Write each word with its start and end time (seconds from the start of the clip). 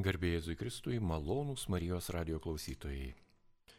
Garbėjai 0.00 0.54
Kristui, 0.56 0.96
malonūs 0.96 1.66
Marijos 1.68 2.06
radio 2.14 2.38
klausytojai. 2.40 3.10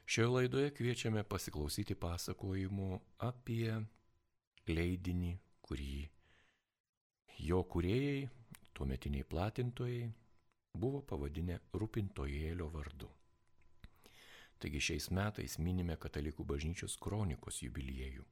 Šioje 0.06 0.28
laidoje 0.30 0.70
kviečiame 0.78 1.24
pasiklausyti 1.26 1.96
pasakojimų 1.98 3.00
apie 3.26 3.72
leidinį, 4.70 5.32
kurį 5.66 5.96
jo 7.48 7.64
kuriejai, 7.74 8.30
tuometiniai 8.78 9.26
platintojai, 9.34 10.12
buvo 10.78 11.02
pavadinę 11.02 11.58
Rūpintojėlio 11.74 12.70
vardu. 12.70 13.10
Taigi 14.62 14.84
šiais 14.92 15.10
metais 15.10 15.58
minime 15.58 15.98
Katalikų 15.98 16.46
bažnyčios 16.46 17.00
kronikos 17.02 17.64
jubiliejų. 17.66 18.28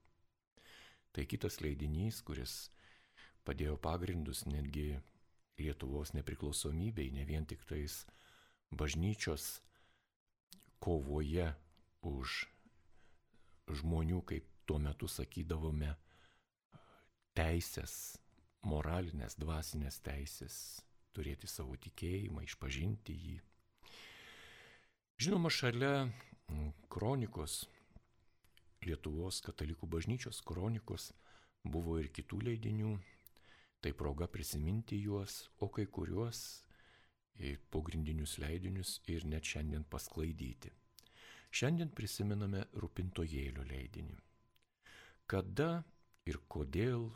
Tai 1.10 1.26
kitas 1.26 1.58
leidinys, 1.66 2.22
kuris 2.22 2.68
padėjo 3.48 3.80
pagrindus 3.82 4.46
netgi 4.46 5.00
Lietuvos 5.60 6.14
nepriklausomybei, 6.16 7.12
ne 7.16 7.26
vien 7.28 7.46
tik 7.46 7.66
tais 7.68 8.04
bažnyčios 8.72 9.60
kovoje 10.80 11.50
už 12.06 12.46
žmonių, 13.80 14.22
kaip 14.26 14.48
tuo 14.66 14.80
metu 14.82 15.10
sakydavome, 15.10 15.94
teisės, 17.38 18.18
moralinės, 18.66 19.38
dvasinės 19.40 20.00
teisės, 20.06 20.56
turėti 21.16 21.48
savo 21.48 21.78
tikėjimą, 21.82 22.44
išpažinti 22.48 23.16
jį. 23.16 23.38
Žinoma, 25.20 25.52
šalia 25.52 26.08
kronikos, 26.92 27.66
Lietuvos 28.80 29.42
katalikų 29.44 29.90
bažnyčios 29.92 30.38
kronikos 30.48 31.10
buvo 31.68 31.98
ir 32.00 32.08
kitų 32.16 32.38
leidinių, 32.48 32.94
Tai 33.80 33.94
proga 33.96 34.28
prisiminti 34.28 35.00
juos, 35.00 35.46
o 35.60 35.70
kai 35.72 35.86
kuriuos 35.86 36.42
pogrindinius 37.72 38.38
leidinius 38.42 39.00
ir 39.08 39.26
net 39.26 39.48
šiandien 39.48 39.86
pasklaidyti. 39.88 40.72
Šiandien 41.50 41.90
prisiminame 41.96 42.66
rūpintojėlio 42.78 43.64
leidinį. 43.70 44.18
Kada 45.30 45.84
ir 46.30 46.42
kodėl 46.52 47.08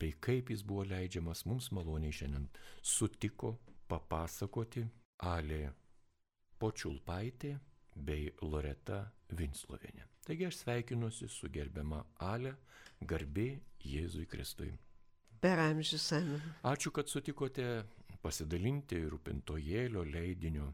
bei 0.00 0.12
kaip 0.12 0.50
jis 0.52 0.62
buvo 0.66 0.84
leidžiamas, 0.84 1.46
mums 1.46 1.70
maloniai 1.72 2.12
šiandien 2.12 2.46
sutiko 2.82 3.56
papasakoti 3.90 4.84
Alė 5.26 5.70
Počulpaitė 6.60 7.54
bei 7.96 8.28
Loreta 8.42 9.02
Vinslovienė. 9.32 10.06
Taigi 10.26 10.46
aš 10.46 10.60
sveikinuosi 10.60 11.28
su 11.32 11.48
gerbiama 11.52 12.04
Alė, 12.20 12.54
garbė 13.00 13.48
Jėzui 13.80 14.28
Kristui. 14.28 14.70
Per 15.40 15.58
amžius 15.58 16.12
amen. 16.12 16.40
Ačiū, 16.68 16.90
kad 16.92 17.08
sutikote 17.08 17.64
pasidalinti 18.20 18.98
rūpintojėlio 19.08 20.02
leidiniu 20.04 20.66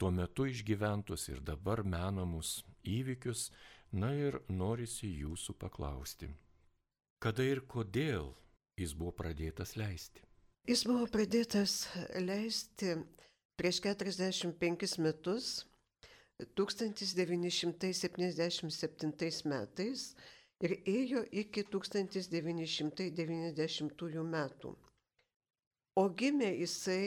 tuo 0.00 0.08
metu 0.10 0.46
išgyventus 0.48 1.28
ir 1.28 1.40
dabar 1.44 1.84
menamus 1.84 2.64
įvykius, 2.88 3.50
na 3.92 4.14
ir 4.16 4.40
norisi 4.48 5.12
jūsų 5.20 5.52
paklausti. 5.60 6.30
Kada 7.20 7.44
ir 7.44 7.60
kodėl 7.68 8.32
jis 8.80 8.96
buvo 8.96 9.12
pradėtas 9.18 9.76
leisti? 9.76 10.24
Jis 10.70 10.86
buvo 10.88 11.04
pradėtas 11.12 11.92
leisti 12.16 12.96
prieš 13.60 13.80
45 13.84 14.96
metus, 15.04 15.68
1977 16.56 19.44
metais 19.52 20.16
ir 20.64 20.72
ėjo 20.84 21.20
iki 21.42 21.60
1990 21.72 24.24
metų. 24.34 24.70
O 26.00 26.02
gimė 26.20 26.50
jisai, 26.60 27.06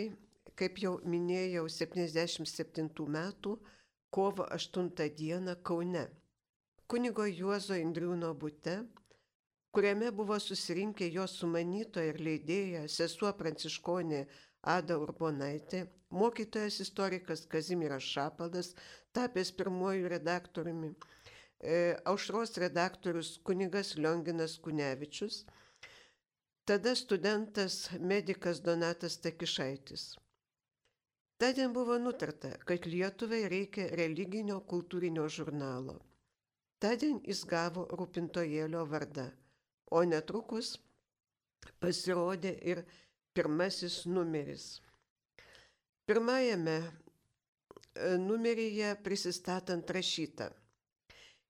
kaip 0.59 0.73
jau 0.83 0.93
minėjau, 1.05 1.65
77 1.69 3.07
metų 3.17 3.51
kovo 4.13 4.43
8 4.57 4.89
dieną 5.17 5.53
Kaune, 5.63 6.05
kunigo 6.87 7.25
Juozo 7.25 7.73
Indriūno 7.79 8.33
būte, 8.37 8.85
kuriame 9.73 10.11
buvo 10.11 10.39
susirinkę 10.39 11.07
jo 11.09 11.27
sumanytoja 11.27 12.05
ir 12.11 12.19
leidėja 12.27 12.87
sesuo 12.87 13.33
pranciškonė 13.39 14.27
Ada 14.73 14.97
Urbonaitė, 15.01 15.87
mokytojas 16.09 16.79
istorikas 16.85 17.45
Kazimiras 17.51 18.03
Šapalas, 18.03 18.75
tapęs 19.17 19.51
pirmojų 19.57 20.07
redaktoriumi, 20.13 20.89
aušros 22.05 22.57
redaktorius 22.57 23.37
kunigas 23.43 23.95
Lionginas 23.95 24.57
Kunevičius, 24.59 25.45
tada 26.65 26.95
studentas 26.95 27.89
medikas 27.99 28.61
Donatas 28.61 29.17
Takišaitis. 29.17 30.15
Tadien 31.37 31.73
buvo 31.73 31.97
nutarta, 31.99 32.51
kad 32.65 32.85
Lietuvai 32.85 33.47
reikia 33.49 33.87
religinio 33.95 34.59
kultūrinio 34.67 35.27
žurnalo. 35.27 35.97
Tadien 36.79 37.21
jis 37.23 37.43
gavo 37.47 37.85
rūpintojėlio 37.91 38.83
vardą, 38.87 39.29
o 39.91 40.03
netrukus 40.03 40.77
pasirodė 41.79 42.57
ir 42.71 42.83
pirmasis 43.33 44.03
numeris. 44.05 44.81
Pirmajame 46.07 46.75
e, 46.83 46.89
numeryje 48.19 48.91
prisistatant 49.03 49.95
rašyta– 49.95 50.51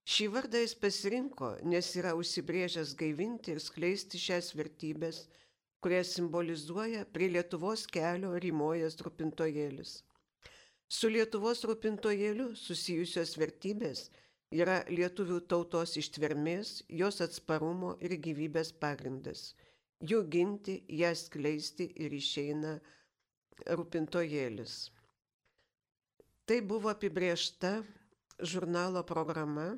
Šį 0.04 0.26
vardą 0.34 0.60
jis 0.60 0.74
pasirinko, 0.76 1.54
nes 1.64 1.86
yra 1.96 2.12
užsibrėžęs 2.18 2.90
gaivinti 3.00 3.54
ir 3.54 3.60
skleisti 3.64 4.18
šias 4.20 4.50
vertybės, 4.52 5.22
kurias 5.80 6.10
simbolizuoja 6.16 7.06
prie 7.12 7.30
Lietuvos 7.32 7.86
kelio 7.88 8.34
rymojas 8.44 8.98
rūpintojėlis. 9.00 10.02
Su 10.92 11.08
Lietuvos 11.08 11.64
rūpintojėliu 11.64 12.50
susijusios 12.56 13.32
vertybės 13.40 14.10
yra 14.52 14.82
lietuvių 14.92 15.40
tautos 15.48 15.96
ištvermės, 15.96 16.82
jos 16.88 17.22
atsparumo 17.24 17.94
ir 18.04 18.18
gyvybės 18.26 18.74
pagrindas. 18.84 19.54
Jų 20.04 20.20
ginti, 20.28 20.82
jas 21.00 21.24
skleisti 21.30 21.88
ir 21.96 22.12
išeina 22.12 22.76
rūpintojėlis. 23.72 24.76
Tai 26.44 26.60
buvo 26.60 26.92
apibriešta 26.92 27.78
žurnalo 28.52 29.00
programa 29.08 29.70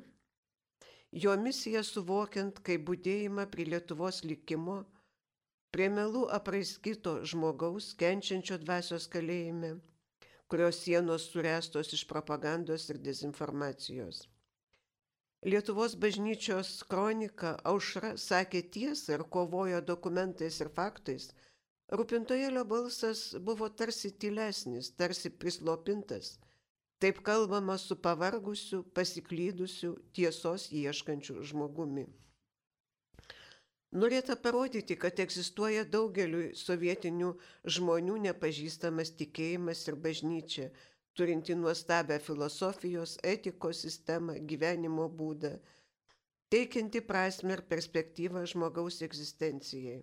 jo 1.23 1.33
misiją 1.41 1.81
suvokiant 1.87 2.61
kaip 2.67 2.85
būdėjimą 2.87 3.47
prie 3.53 3.65
Lietuvos 3.71 4.21
likimo, 4.29 4.77
prie 5.73 5.89
melų 5.97 6.23
apraiskyto 6.37 7.13
žmogaus 7.31 7.91
kenčiančio 8.01 8.57
dvasios 8.63 9.07
kalėjime, 9.13 9.75
kurios 10.51 10.81
sienos 10.85 11.27
surestos 11.31 11.93
iš 11.97 12.03
propagandos 12.11 12.89
ir 12.93 12.99
dezinformacijos. 13.09 14.25
Lietuvos 15.45 15.93
bažnyčios 16.01 16.71
kronika 16.91 17.51
Aušra 17.71 18.15
sakė 18.17 18.63
tiesą 18.77 19.19
ir 19.19 19.23
kovojo 19.35 19.81
dokumentais 19.91 20.57
ir 20.63 20.71
faktais. 20.79 21.29
Rūpintojėlio 21.93 22.65
balsas 22.67 23.21
buvo 23.49 23.69
tarsi 23.69 24.11
tylesnis, 24.23 24.89
tarsi 24.99 25.29
prislopintas, 25.29 26.33
Taip 26.99 27.19
kalbama 27.21 27.77
su 27.77 27.95
pavargusiu, 28.01 28.79
pasiklydusiu, 28.97 29.91
tiesos 30.17 30.71
ieškančiu 30.73 31.43
žmogumi. 31.45 32.07
Norėta 34.01 34.35
parodyti, 34.45 34.97
kad 35.03 35.19
egzistuoja 35.23 35.83
daugeliu 35.95 36.41
sovietinių 36.57 37.29
žmonių 37.77 38.17
nepažįstamas 38.25 39.13
tikėjimas 39.21 39.85
ir 39.87 39.99
bažnyčia, 40.07 40.67
turinti 41.13 41.55
nuostabę 41.55 42.17
filosofijos, 42.19 43.15
etikos 43.23 43.85
sistemą, 43.85 44.35
gyvenimo 44.49 45.07
būdą, 45.21 45.53
teikianti 46.53 47.05
prasme 47.13 47.55
ir 47.55 47.63
perspektyvą 47.71 48.43
žmogaus 48.51 48.99
egzistencijai. 49.07 50.01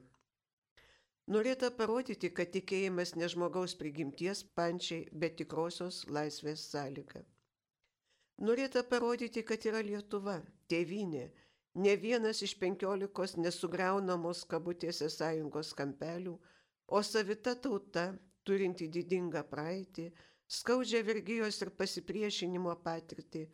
Norėta 1.33 1.71
parodyti, 1.73 2.29
kad 2.37 2.51
tikėjimas 2.55 3.15
ne 3.17 3.29
žmogaus 3.33 3.75
prigimties 3.81 4.43
pančiai, 4.59 5.07
bet 5.23 5.39
tikrosios 5.39 6.03
laisvės 6.17 6.67
sąlyga. 6.73 7.23
Norėta 8.49 8.83
parodyti, 8.91 9.45
kad 9.51 9.65
yra 9.71 9.81
Lietuva, 9.87 10.35
tėvynė, 10.69 11.25
ne 11.87 11.97
vienas 12.05 12.43
iš 12.45 12.55
penkiolikos 12.61 13.39
nesugriaunamos 13.41 14.45
kabutėse 14.53 15.09
sąjungos 15.17 15.73
kampelių, 15.81 16.37
o 16.93 17.03
savita 17.15 17.57
tauta, 17.57 18.07
turinti 18.45 18.93
didingą 18.93 19.47
praeitį, 19.49 20.11
skaudžią 20.61 21.05
vergyjos 21.09 21.63
ir 21.65 21.73
pasipriešinimo 21.83 22.77
patirtį, 22.85 23.49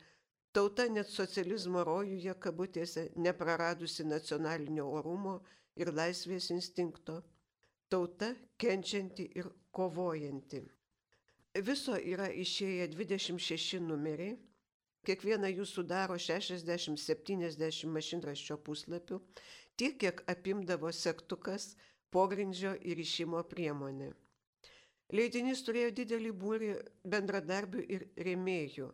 tauta 0.50 0.90
net 0.90 1.06
socializmo 1.06 1.86
rojuje 1.86 2.34
kabutėse 2.34 3.12
nepraradusi 3.14 4.10
nacionalinio 4.10 4.90
orumo 5.00 5.42
ir 5.78 5.94
laisvės 5.94 6.50
instinkto 6.50 7.22
tauta 7.90 8.34
kenčianti 8.60 9.26
ir 9.40 9.48
kovojanti. 9.74 10.62
Viso 11.66 11.96
yra 11.98 12.28
išėję 12.30 12.86
26 12.92 13.80
numeriai, 13.82 14.36
kiekvieną 15.06 15.50
jų 15.50 15.66
sudaro 15.66 16.14
60-70 16.14 17.90
mašinraščio 17.96 18.56
puslapių, 18.66 19.18
tiek 19.76 19.96
kiek 20.02 20.22
apimdavo 20.30 20.92
sektukas, 20.94 21.72
pogrindžio 22.14 22.76
ir 22.92 23.02
išimo 23.02 23.42
priemonė. 23.50 24.10
Leidinys 25.18 25.64
turėjo 25.66 25.90
didelį 25.98 26.32
būrį 26.44 26.70
bendradarbių 27.12 27.82
ir 27.96 28.06
rėmėjų. 28.28 28.90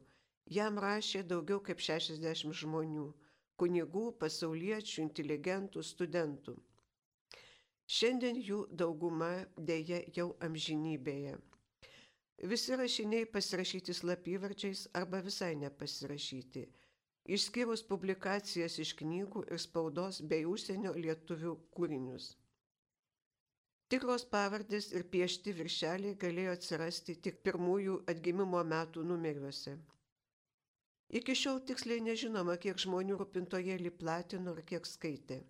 Jam 0.57 0.79
rašė 0.81 1.25
daugiau 1.29 1.61
kaip 1.69 1.83
60 1.85 2.57
žmonių- 2.63 3.07
kunigų, 3.61 4.07
pasauliečių, 4.23 5.03
inteligentų, 5.03 5.83
studentų. 5.83 6.57
Šiandien 7.87 8.39
jų 8.43 8.65
dauguma 8.75 9.31
dėja 9.69 10.01
jau 10.17 10.33
amžinybėje. 10.43 11.37
Visi 12.53 12.77
rašiniai 12.77 13.29
pasirašyti 13.35 13.95
slapyvardžiais 13.95 14.89
arba 15.01 15.21
visai 15.23 15.53
nepasirašyti, 15.61 16.65
išskyrus 17.37 17.85
publikacijas 17.93 18.81
iš 18.83 18.93
knygų 18.99 19.45
ir 19.47 19.63
spaudos 19.63 20.19
bei 20.33 20.43
užsienio 20.51 20.93
lietuvių 20.99 21.55
kūrinius. 21.79 22.35
Tikros 23.87 24.27
pavardės 24.35 24.91
ir 24.99 25.07
piešti 25.15 25.55
viršeliai 25.55 26.19
galėjo 26.27 26.59
atsirasti 26.59 27.15
tik 27.23 27.39
pirmųjų 27.47 28.01
atgimimo 28.13 28.65
metų 28.75 29.07
numeriuose. 29.07 29.77
Iki 31.21 31.39
šiol 31.39 31.63
tiksliai 31.71 32.03
nežinoma, 32.03 32.59
kiek 32.59 32.83
žmonių 32.83 33.21
rūpintojėlį 33.23 33.95
platino 34.01 34.57
ir 34.59 34.65
kiek 34.73 34.91
skaitė. 34.91 35.45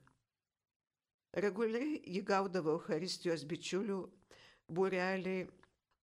Reguliariai 1.37 2.01
jį 2.15 2.23
gaudavo 2.25 2.79
Euharistijos 2.79 3.45
bičiulių 3.49 3.99
būreliai, 4.77 5.43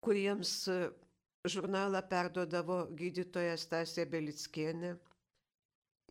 kuriems 0.03 0.51
žurnalą 1.49 2.03
perdodavo 2.11 2.83
gydytoja 2.99 3.55
Stasė 3.57 4.05
Belickienė. 4.11 4.93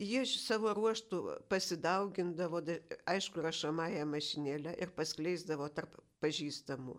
Jie 0.02 0.24
savo 0.26 0.72
ruoštų 0.74 1.20
pasidaugindavo, 1.52 2.62
aišku, 3.14 3.44
rašomąją 3.46 4.04
mašinėlę 4.10 4.74
ir 4.82 4.92
paskleisdavo 4.96 5.68
tarp 5.76 5.98
pažįstamų. 6.24 6.96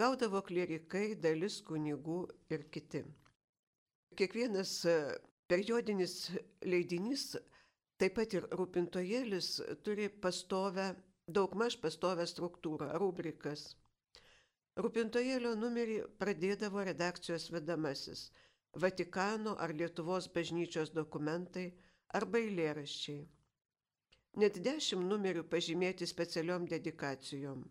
Gaudavo 0.00 0.40
klerikai, 0.44 1.14
dalis 1.16 1.60
kunigų 1.68 2.22
ir 2.54 2.64
kiti. 2.72 3.02
Kiekvienas 4.16 4.72
Periodinis 5.48 6.14
leidinys, 6.68 7.30
taip 8.00 8.18
pat 8.18 8.34
ir 8.36 8.44
rūpintojėlis, 8.52 9.46
turi 9.84 10.08
pastovę, 10.24 10.90
daugmaž 11.28 11.76
pastovę 11.82 12.24
struktūrą, 12.26 12.88
rubrikas. 13.02 13.64
Rūpintojėlio 14.78 15.54
numerį 15.58 15.96
pradėdavo 16.22 16.84
redakcijos 16.88 17.48
vedamasis- 17.54 18.28
Vatikano 18.82 19.56
ar 19.64 19.74
Lietuvos 19.74 20.28
bažnyčios 20.34 20.92
dokumentai 20.94 21.66
arba 22.20 22.38
eilėraščiai. 22.38 23.26
Net 24.42 24.60
dešimt 24.68 25.08
numerių 25.10 25.42
pažymėti 25.54 26.06
specialiom 26.06 26.68
dedikacijom. 26.70 27.64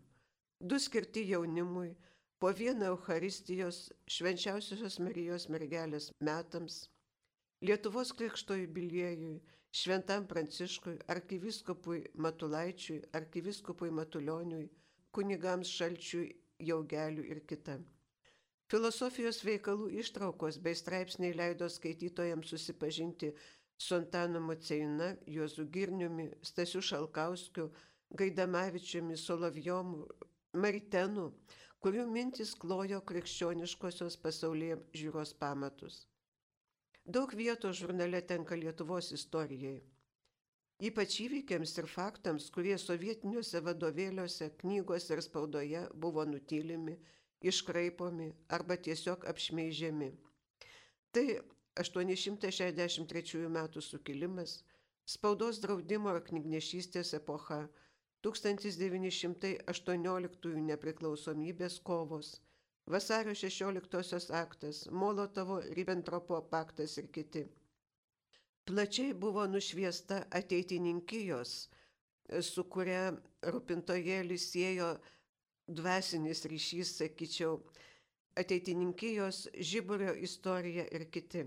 Du 0.60 0.78
skirti 0.78 1.24
jaunimui, 1.30 1.94
po 2.38 2.52
vieną 2.52 2.92
Euharistijos 2.92 3.78
švenčiausiosios 4.06 4.98
Marijos 4.98 5.48
mergelės 5.48 6.10
metams 6.20 6.88
Lietuvos 7.62 8.12
krikšto 8.14 8.54
jubiliejui, 8.54 9.40
Šventam 9.72 10.26
Pranciškui, 10.26 10.96
arkiviskopui 11.12 12.02
Matulaičiui, 12.14 13.02
arkiviskopui 13.12 13.90
Matulioniui, 13.90 14.68
kunigams 15.12 15.68
Šalčiui, 15.68 16.32
Jaugeliui 16.58 17.28
ir 17.30 17.44
kita. 17.46 17.76
Filosofijos 18.72 19.42
veikalų 19.44 19.90
ištraukos 20.00 20.58
bei 20.64 20.76
straipsniai 20.76 21.36
leido 21.36 21.68
skaitytojams 21.72 22.50
susipažinti 22.52 23.30
su 23.78 23.94
Antanu 23.94 24.40
Moceina, 24.40 25.14
Juozu 25.26 25.68
Girniumi, 25.76 26.30
Stasiu 26.42 26.82
Šalkauskiu, 26.82 27.70
Gaidamavičiumi, 28.10 29.16
Solovjomu, 29.16 30.04
Maritenu, 30.52 31.30
kurių 31.84 32.04
mintis 32.10 32.54
klojo 32.56 33.00
krikščioniškosios 33.08 34.16
pasaulyje 34.24 34.80
žiūros 35.00 35.34
pamatus. 35.38 36.06
Daug 37.08 37.32
vietos 37.32 37.78
žurnale 37.80 38.20
tenka 38.20 38.52
Lietuvos 38.60 39.06
istorijai. 39.16 39.80
Ypač 40.88 41.14
įvykiams 41.24 41.72
ir 41.80 41.86
faktams, 41.88 42.52
kurie 42.52 42.76
sovietiniuose 42.82 43.62
vadovėliuose, 43.64 44.50
knygose 44.60 45.16
ir 45.16 45.22
spaudoje 45.24 45.88
buvo 46.02 46.22
nutylimi, 46.28 46.98
iškraipomi 47.40 48.28
arba 48.58 48.76
tiesiog 48.76 49.24
apšmeižiami. 49.32 50.10
Tai 51.16 51.26
863 51.80 53.48
m. 53.48 53.58
sukilimas, 53.88 54.52
spaudos 55.08 55.64
draudimo 55.64 56.12
ar 56.12 56.20
knygnešystės 56.28 57.16
epocha, 57.22 57.62
1918 58.28 60.60
nepriklausomybės 60.68 61.80
kovos, 61.88 62.28
Vasario 62.88 63.34
16 63.34 64.30
aktas, 64.32 64.86
Molotovo 64.90 65.60
Ribbentropo 65.76 66.40
paktas 66.50 66.96
ir 66.98 67.10
kiti. 67.12 67.42
Plačiai 68.64 69.12
buvo 69.14 69.44
nušviesta 69.46 70.22
ateitininkijos, 70.40 71.52
su 72.50 72.64
kuria 72.64 73.02
rūpintojėlis 73.54 74.48
siejo 74.54 74.88
dvasinis 75.68 76.42
ryšys, 76.54 76.94
sakyčiau, 77.02 77.58
ateitininkijos 78.44 79.42
žiburio 79.72 80.16
istorija 80.30 80.88
ir 80.98 81.04
kiti. 81.12 81.44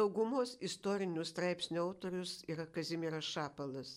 Daugumos 0.00 0.56
istorinių 0.70 1.22
straipsnių 1.34 1.84
autorius 1.86 2.34
yra 2.50 2.66
Kazimiras 2.78 3.30
Šapalas. 3.36 3.94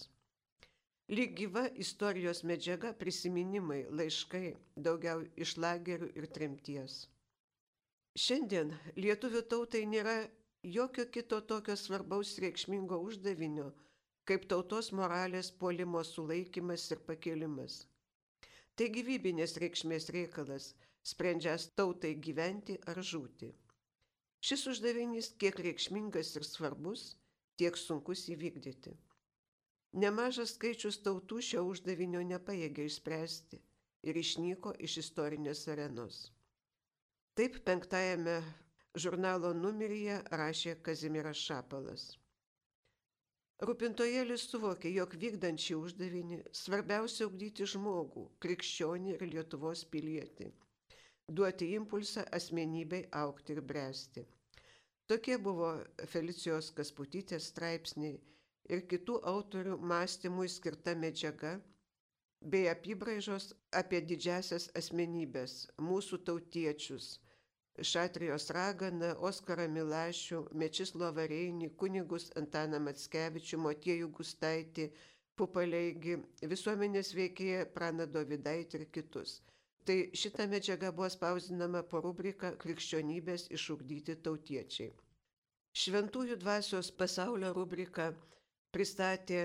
Lyg 1.11 1.33
gyva 1.35 1.65
istorijos 1.75 2.39
medžiaga 2.47 2.93
prisiminimai, 2.95 3.81
laiškai, 3.99 4.53
daugiau 4.85 5.25
iš 5.45 5.57
lagerių 5.59 6.07
ir 6.15 6.27
tremties. 6.37 6.93
Šiandien 8.25 8.71
lietuvių 8.95 9.41
tautai 9.53 9.81
nėra 9.91 10.13
jokio 10.75 11.05
kito 11.17 11.41
tokio 11.49 11.75
svarbaus 11.75 12.31
reikšmingo 12.45 13.01
uždavinio, 13.09 13.67
kaip 14.23 14.47
tautos 14.55 14.93
moralės 15.01 15.51
puolimo 15.51 16.05
sulaikimas 16.13 16.87
ir 16.95 17.03
pakelimas. 17.11 17.81
Tai 18.79 18.87
gyvybinės 18.95 19.57
reikšmės 19.65 20.07
reikalas, 20.15 20.71
sprendžias 21.03 21.67
tautai 21.75 22.15
gyventi 22.15 22.79
ar 22.87 23.03
žūti. 23.13 23.51
Šis 24.39 24.67
uždavinys 24.77 25.33
kiek 25.43 25.59
reikšmingas 25.59 26.37
ir 26.39 26.47
svarbus, 26.47 27.09
tiek 27.59 27.75
sunkus 27.75 28.29
įvykdyti. 28.31 28.95
Nemažas 29.91 30.53
skaičius 30.55 31.01
tautų 31.03 31.41
šio 31.43 31.61
uždavinio 31.67 32.21
nepajėgė 32.23 32.85
išspręsti 32.87 33.57
ir 34.07 34.19
išnyko 34.21 34.71
iš 34.87 34.97
istorinės 35.01 35.65
arenos. 35.73 36.19
Taip 37.35 37.57
penktajame 37.67 38.37
žurnalo 38.95 39.51
numeryje 39.53 40.21
rašė 40.31 40.77
Kazimiras 40.87 41.43
Šapalas. 41.43 42.07
Rūpintojėlis 43.67 44.47
suvokė, 44.53 44.93
jog 44.95 45.17
vykdant 45.25 45.59
šį 45.59 45.75
uždavinį 45.81 46.39
svarbiausia 46.61 47.27
ugdyti 47.27 47.67
žmogų, 47.75 48.25
krikščionį 48.39 49.17
ir 49.17 49.27
Lietuvos 49.35 49.83
pilietį, 49.91 50.53
duoti 51.27 51.73
impulsą 51.75 52.23
asmenybei 52.39 53.03
aukti 53.25 53.57
ir 53.57 53.61
bręsti. 53.61 54.25
Tokie 55.11 55.37
buvo 55.37 55.75
Felicijos 56.15 56.71
Kasputytės 56.79 57.51
straipsniai 57.51 58.17
ir 58.69 58.85
kitų 58.93 59.17
autorių 59.33 59.77
mąstymui 59.91 60.49
skirta 60.49 60.95
medžiaga 60.95 61.51
bei 62.53 62.69
apibraižos 62.71 63.51
apie 63.81 63.99
didžiasias 64.11 64.69
asmenybės, 64.81 65.67
mūsų 65.89 66.21
tautiečius- 66.29 67.09
Šatrijos 67.91 68.49
raganą, 68.57 69.11
Oskarą 69.29 69.67
Milašių, 69.75 70.39
Mečislovą 70.63 71.27
Reinį, 71.31 71.69
kunigus 71.83 72.31
Antaną 72.41 72.79
Matskevičių, 72.87 73.57
Motiejų 73.65 74.09
Gustaitį, 74.17 74.89
Pupaleigi, 75.37 76.17
visuomenės 76.53 77.13
veikėją 77.19 77.61
Praną 77.75 78.05
Dovidaitį 78.15 78.81
ir 78.81 78.85
kitus. 78.97 79.39
Tai 79.85 79.97
šita 80.13 80.45
medžiaga 80.47 80.91
buvo 80.91 81.07
spausdinama 81.09 81.81
po 81.93 82.01
rubriką 82.05 82.51
Krikščionybės 82.63 83.47
išugdyti 83.57 84.17
tautiečiai. 84.27 84.91
Šventųjų 85.83 86.35
dvasios 86.43 86.91
pasaulio 86.99 87.53
rubrika 87.55 88.11
pristatė 88.75 89.41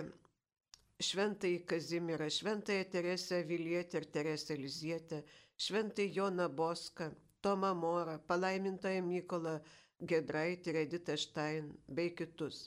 šventąjį 1.02 1.59
Kazimirą, 1.71 2.28
šventąją 2.30 2.85
Teresę 2.92 3.42
Vilietę 3.45 3.99
ir 3.99 4.06
Teresę 4.16 4.56
Lizietę, 4.56 5.23
šventąjį 5.59 6.14
Joną 6.16 6.49
Boską, 6.49 7.11
Tomą 7.40 7.75
Morą, 7.75 8.18
palaimintąją 8.28 9.02
Mykolą 9.06 9.59
Gedraitį 10.00 10.71
ir 10.73 10.78
Editą 10.85 11.16
Štain 11.16 11.68
bei 11.88 12.14
kitus. 12.14 12.66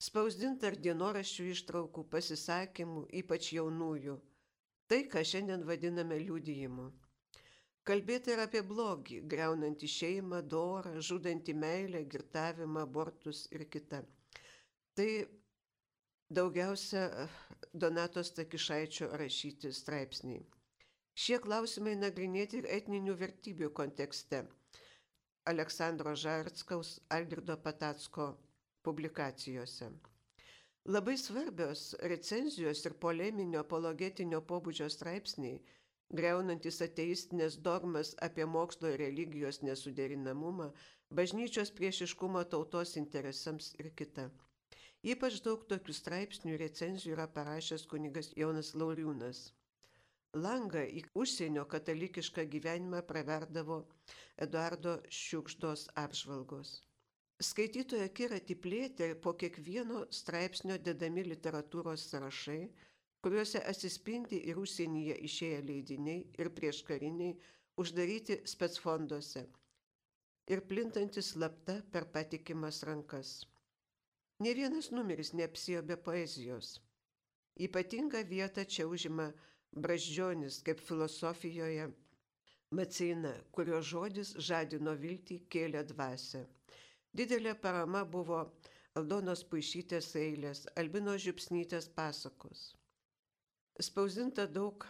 Spausdinta 0.00 0.70
ir 0.70 0.78
dienoraščių 0.86 1.46
ištraukų, 1.54 2.06
pasisakymų, 2.12 3.02
ypač 3.20 3.50
jaunųjų. 3.56 4.14
Tai, 4.88 5.00
ką 5.12 5.24
šiandien 5.32 5.66
vadiname 5.68 6.16
liūdėjimu. 6.22 6.86
Kalbėti 7.84 8.32
ir 8.32 8.40
apie 8.44 8.62
blogį, 8.70 9.20
greunantį 9.32 9.88
šeimą, 9.88 10.40
dorą, 10.54 10.94
žudantį 11.08 11.54
meilę, 11.56 12.00
girtavimą, 12.14 12.86
abortus 12.88 13.46
ir 13.52 13.66
kitą. 13.74 14.00
Tai 14.96 15.10
daugiausia 16.30 17.28
Donatos 17.74 18.30
Takišaičio 18.34 19.08
rašyti 19.18 19.72
straipsniai. 19.74 20.44
Šie 21.18 21.38
klausimai 21.42 21.96
nagrinėti 21.98 22.60
ir 22.60 22.68
etninių 22.76 23.16
vertybių 23.18 23.70
kontekste. 23.74 24.44
Aleksandro 25.50 26.12
Žartskaus, 26.14 27.00
Algirdo 27.16 27.56
Patatsko 27.64 28.26
publikacijose. 28.86 29.90
Labai 30.86 31.16
svarbios 31.18 31.82
recenzijos 32.12 32.84
ir 32.86 32.94
poleminio 33.04 33.64
apologetinio 33.64 34.40
pobūdžio 34.52 34.86
straipsniai, 34.94 35.58
greunantis 36.20 36.78
ateistinės 36.86 37.58
dogmas 37.66 38.14
apie 38.28 38.46
mokslo 38.46 38.94
ir 38.94 39.02
religijos 39.02 39.60
nesuderinamumą, 39.66 40.70
bažnyčios 41.10 41.74
priešiškumą 41.80 42.46
tautos 42.54 42.94
interesams 43.02 43.74
ir 43.82 43.90
kita. 44.02 44.30
Ypač 45.00 45.38
daug 45.40 45.62
tokių 45.64 45.94
straipsnių 45.96 46.58
recenzijų 46.60 47.14
yra 47.14 47.24
parašęs 47.32 47.86
kunigas 47.88 48.26
Jonas 48.36 48.74
Lauriūnas. 48.76 49.38
Langą 50.36 50.82
į 50.84 51.00
užsienio 51.16 51.62
katalikišką 51.74 52.42
gyvenimą 52.54 53.00
praverdavo 53.08 53.78
Eduardo 54.46 54.98
Šiukšdos 55.18 55.86
apžvalgos. 56.02 56.72
Skaitytojo 57.40 58.04
akiratį 58.10 58.56
plėtė 58.66 59.08
po 59.24 59.32
kiekvieno 59.42 60.02
straipsnio 60.18 60.76
dedami 60.88 61.24
literatūros 61.30 62.04
sąrašai, 62.10 62.60
kuriuose 63.24 63.62
atsispindi 63.72 64.42
ir 64.52 64.60
užsienyje 64.60 65.16
išėję 65.30 65.62
leidiniai 65.70 66.26
ir 66.44 66.52
prieškariniai 66.60 67.38
uždaryti 67.80 68.36
spetsfonduose 68.52 69.46
ir 70.52 70.62
plintantis 70.68 71.32
slapta 71.32 71.78
per 71.90 72.04
patikimas 72.18 72.82
rankas. 72.90 73.32
Ne 74.40 74.54
vienas 74.56 74.90
numeris 74.90 75.32
neapsijo 75.36 75.82
be 75.82 75.96
poezijos. 75.96 76.78
Ypatingą 77.60 78.22
vietą 78.24 78.64
čia 78.64 78.86
užima 78.88 79.26
braždžionis 79.72 80.62
kaip 80.64 80.80
filosofijoje, 80.80 81.90
Maceina, 82.78 83.32
kurio 83.56 83.80
žodis 83.82 84.28
žadino 84.48 84.92
viltį, 85.04 85.40
kėlė 85.52 85.82
dvasę. 85.92 86.44
Didelė 87.20 87.56
parama 87.64 88.04
buvo 88.16 88.40
Aldonos 89.00 89.42
Puišytės 89.52 90.12
eilės, 90.22 90.60
Albino 90.82 91.16
Žiupsnytės 91.24 91.88
pasakos. 91.96 92.62
Spausdinta 93.90 94.46
daug 94.46 94.86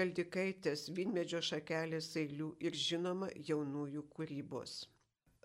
galdikaitės, 0.00 0.88
vynmedžio 0.96 1.40
šakelės 1.52 2.10
eilių 2.24 2.50
ir 2.68 2.82
žinoma 2.88 3.30
jaunųjų 3.52 4.04
kūrybos. 4.16 4.82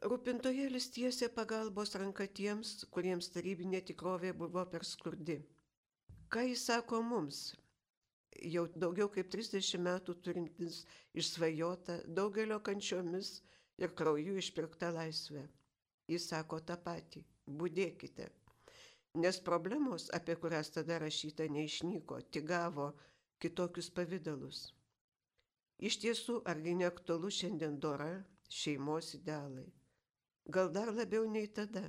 Rūpintojėlis 0.05 0.91
tiesė 0.93 1.27
pagalbos 1.33 1.95
ranką 1.97 2.27
tiems, 2.39 2.85
kuriems 2.93 3.31
tarybinė 3.33 3.79
tikrovė 3.81 4.29
buvo 4.37 4.61
per 4.69 4.83
skurdi. 4.85 5.39
Ką 6.29 6.43
jis 6.45 6.65
sako 6.69 6.99
mums, 7.01 7.39
jau 8.53 8.67
daugiau 8.83 9.09
kaip 9.15 9.31
30 9.33 9.81
metų 9.87 10.13
turintis 10.27 10.83
išsvajota 11.17 11.95
daugelio 12.19 12.59
kančiomis 12.67 13.31
ir 13.81 13.95
krauju 14.01 14.37
išpirkta 14.37 14.91
laisvė. 14.93 15.47
Jis 16.13 16.29
sako 16.29 16.59
tą 16.59 16.77
patį- 16.77 17.23
būdėkite. 17.61 18.29
Nes 19.15 19.41
problemos, 19.49 20.11
apie 20.13 20.35
kurias 20.35 20.69
tada 20.69 20.99
rašyta, 20.99 21.49
neišnyko, 21.49 22.21
tik 22.29 22.45
gavo 22.45 22.91
kitokius 23.41 23.89
pavydalus. 23.89 24.61
Iš 25.79 25.99
tiesų, 26.05 26.41
argi 26.45 26.75
neaktualu 26.75 27.33
šiandien 27.39 27.79
dora 27.79 28.11
šeimos 28.61 29.15
idealai? 29.15 29.67
Gal 30.55 30.71
dar 30.71 30.93
labiau 30.93 31.27
nei 31.27 31.47
tada? 31.47 31.85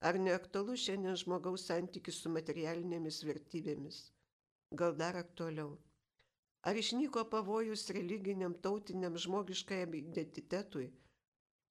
Ar 0.00 0.18
neaktualu 0.20 0.76
šiandien 0.76 1.16
žmogaus 1.24 1.66
santykis 1.70 2.22
su 2.22 2.30
materialinėmis 2.30 3.24
vertybėmis? 3.26 4.04
gal 4.70 4.94
dar 4.96 5.16
aktualiau. 5.16 5.78
Ar 6.62 6.76
išnyko 6.76 7.24
pavojus 7.30 7.88
religiniam, 7.96 8.54
tautiniam, 8.54 9.16
žmogiškajam 9.16 9.94
identitetui, 9.94 10.90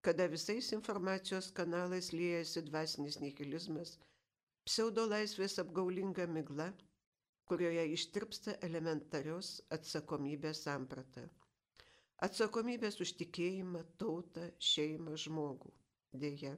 kada 0.01 0.27
visais 0.31 0.71
informacijos 0.71 1.51
kanalais 1.51 2.11
liejasi 2.13 2.61
dvasinis 2.69 3.19
nihilizmas, 3.19 3.97
pseudo 4.65 5.07
laisvės 5.09 5.57
apgaulinga 5.59 6.27
migla, 6.27 6.69
kurioje 7.49 7.87
ištirpsta 7.97 8.55
elementarios 8.67 9.57
atsakomybės 9.77 10.63
samprata. 10.63 11.25
Atsakomybės 12.25 13.01
už 13.03 13.17
tikėjimą, 13.19 13.83
tautą, 13.99 14.47
šeimą, 14.71 15.17
žmogų. 15.25 15.73
Deja. 16.19 16.55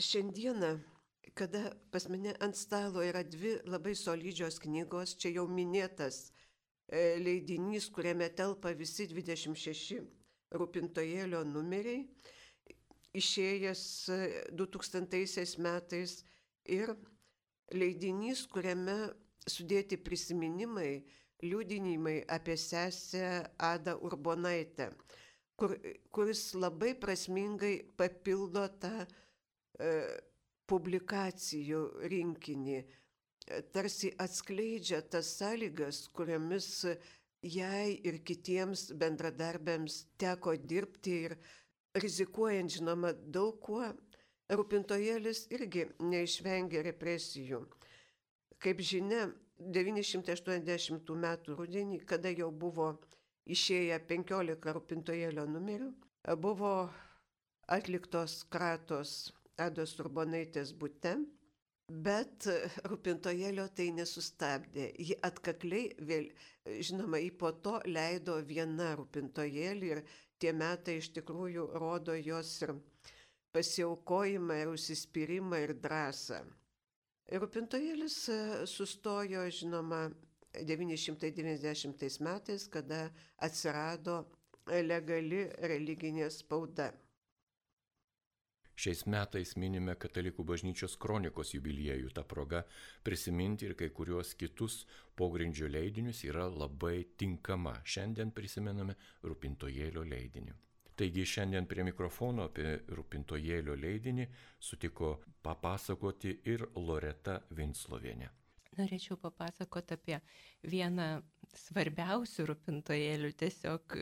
Šiandieną 0.00 0.78
kada 1.34 1.72
pas 1.90 2.08
mane 2.08 2.34
ant 2.40 2.56
stalo 2.56 3.02
yra 3.02 3.22
dvi 3.22 3.58
labai 3.64 3.94
solidžios 3.94 4.58
knygos, 4.62 5.14
čia 5.20 5.32
jau 5.36 5.46
minėtas 5.48 6.30
e, 6.88 7.18
leidinys, 7.22 7.88
kuriame 7.94 8.28
telpa 8.34 8.72
visi 8.76 9.06
26 9.10 10.00
rūpintojėlio 10.60 11.44
numeriai, 11.46 12.02
išėjęs 13.16 13.84
2000 14.58 15.22
e, 15.22 15.46
metais 15.62 16.18
ir 16.66 16.94
leidinys, 17.72 18.46
kuriame 18.50 18.98
sudėti 19.46 19.98
prisiminimai, 20.02 21.04
liūdinimai 21.40 22.18
apie 22.28 22.56
sesę 22.60 23.28
Adą 23.56 23.96
Urbonaitę, 24.04 24.90
kur, 25.60 25.76
kuris 26.14 26.54
labai 26.56 26.94
prasmingai 26.98 27.74
papildo 28.00 28.64
tą 28.80 28.94
e, 29.04 29.92
publikacijų 30.70 31.82
rinkinį, 32.10 32.80
tarsi 33.74 34.12
atskleidžia 34.22 35.00
tas 35.12 35.32
sąlygas, 35.38 36.04
kuriamis 36.14 36.68
jai 37.42 37.96
ir 38.06 38.20
kitiems 38.26 38.90
bendradarbiams 39.00 40.04
teko 40.20 40.54
dirbti 40.72 41.16
ir 41.26 41.36
rizikuojant, 41.98 42.70
žinoma, 42.78 43.12
daug 43.34 43.58
kuo, 43.64 43.88
rūpintojėlis 44.50 45.46
irgi 45.54 45.88
neišvengė 46.02 46.84
represijų. 46.86 47.64
Kaip 48.60 48.82
žinia, 48.84 49.28
980 49.60 51.10
m. 51.16 51.26
rudenį, 51.56 52.00
kada 52.08 52.32
jau 52.32 52.50
buvo 52.50 52.94
išėję 53.46 53.98
15 54.10 54.74
rūpintojėlio 54.76 55.46
numerių, 55.48 55.90
buvo 56.36 56.72
atliktos 57.70 58.42
kratos 58.50 59.32
Ados 59.60 59.92
Urbonaitės 60.00 60.72
būte, 60.80 61.16
bet 61.90 62.46
rūpintojėlio 62.88 63.66
tai 63.76 63.90
nesustabdė. 63.96 64.90
Ji 64.98 65.16
atkakliai 65.26 65.90
vėl, 66.06 66.30
žinoma, 66.80 67.20
į 67.20 67.32
po 67.40 67.52
to 67.64 67.80
leido 67.86 68.38
viena 68.46 68.94
rūpintojėlį 68.98 69.90
ir 69.96 70.02
tie 70.40 70.54
metai 70.56 71.00
iš 71.00 71.10
tikrųjų 71.18 71.66
rodo 71.82 72.14
jos 72.16 72.54
ir 72.64 72.74
pasiaukojimą, 73.54 74.62
ir 74.62 74.72
užsispyrimą, 74.72 75.60
ir 75.66 75.74
drąsą. 75.82 76.40
Rūpintojėlis 77.30 78.16
sustojo, 78.70 79.44
žinoma, 79.54 80.08
990 80.54 82.20
metais, 82.20 82.66
kada 82.68 83.10
atsirado 83.38 84.24
legali 84.66 85.44
religinė 85.62 86.30
spauda. 86.30 86.90
Šiais 88.80 89.02
metais 89.12 89.50
minime 89.60 89.92
Katalikų 90.00 90.44
bažnyčios 90.48 90.94
kronikos 90.96 91.50
jubiliejų. 91.52 92.14
Ta 92.16 92.22
proga 92.24 92.62
prisiminti 93.04 93.68
ir 93.68 93.74
kai 93.76 93.90
kuriuos 93.92 94.32
kitus 94.40 94.86
pogrindžio 95.20 95.68
leidinius 95.68 96.22
yra 96.24 96.46
labai 96.48 97.04
tinkama. 97.20 97.74
Šiandien 97.84 98.32
prisimename 98.32 98.96
Rūpintojėlio 99.26 100.06
leidinį. 100.14 100.56
Taigi 100.96 101.26
šiandien 101.28 101.68
prie 101.68 101.84
mikrofono 101.84 102.48
apie 102.48 102.78
Rūpintojėlio 102.88 103.76
leidinį 103.76 104.28
sutiko 104.58 105.18
papasakoti 105.44 106.38
ir 106.48 106.64
Loreta 106.76 107.42
Vinslovienė. 107.56 108.39
Norėčiau 108.78 109.18
papasakoti 109.18 109.96
apie 109.96 110.18
vieną 110.62 111.06
svarbiausių 111.66 112.46
rūpintojėlių, 112.52 113.32
tiesiog 113.42 113.96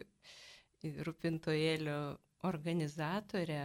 rūpintojėlių 1.09 1.99
organizatorę, 2.49 3.63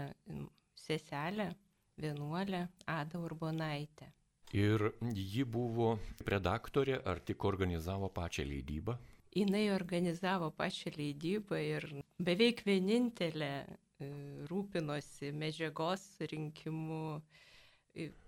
seselę, 0.75 1.53
vienuolę 1.97 2.67
Adą 2.85 3.23
Urbonaitę. 3.25 4.11
Ir 4.53 4.91
ji 5.17 5.43
buvo 5.49 5.97
redaktorė 6.29 6.99
ar 7.09 7.19
tik 7.19 7.45
organizavo 7.45 8.09
pačią 8.13 8.45
leidybą? 8.45 8.97
Jis 9.33 9.71
organizavo 9.73 10.51
pačią 10.51 10.91
leidybą 10.97 11.57
ir 11.57 11.87
beveik 12.21 12.61
vienintelė 12.67 13.53
e, 13.65 14.09
rūpinosi 14.51 15.31
medžiagos 15.33 16.03
rinkimu, 16.31 17.21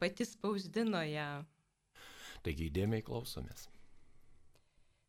pati 0.01 0.25
spausdino 0.25 1.03
ją. 1.05 1.27
Taigi 2.45 2.69
įdėmiai 2.69 3.03
klausomės. 3.05 3.67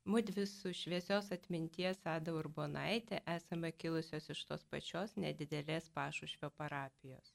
Mudvi 0.06 0.44
su 0.46 0.70
šviesios 0.80 1.32
atminties 1.34 1.98
Ada 2.06 2.32
Urbonaitė 2.38 3.18
esame 3.32 3.72
kilusios 3.82 4.30
iš 4.34 4.44
tos 4.50 4.62
pačios 4.70 5.16
nedidelės 5.24 5.88
pašušvio 5.96 6.50
parapijos. 6.60 7.32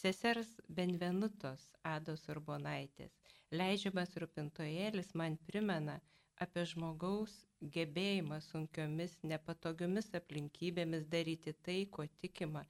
Sesers 0.00 0.52
Benvenutos 0.78 1.66
Ados 1.94 2.22
Urbonaitės 2.34 3.18
leidžiamas 3.60 4.14
rūpintojėlis 4.22 5.10
man 5.20 5.34
primena 5.48 5.98
apie 6.46 6.64
žmogaus 6.70 7.34
gebėjimą 7.74 8.38
sunkiomis, 8.46 9.18
nepatogiomis 9.32 10.08
aplinkybėmis 10.18 11.04
daryti 11.12 11.52
tai, 11.66 11.76
ko 11.96 12.06
tikima, 12.22 12.62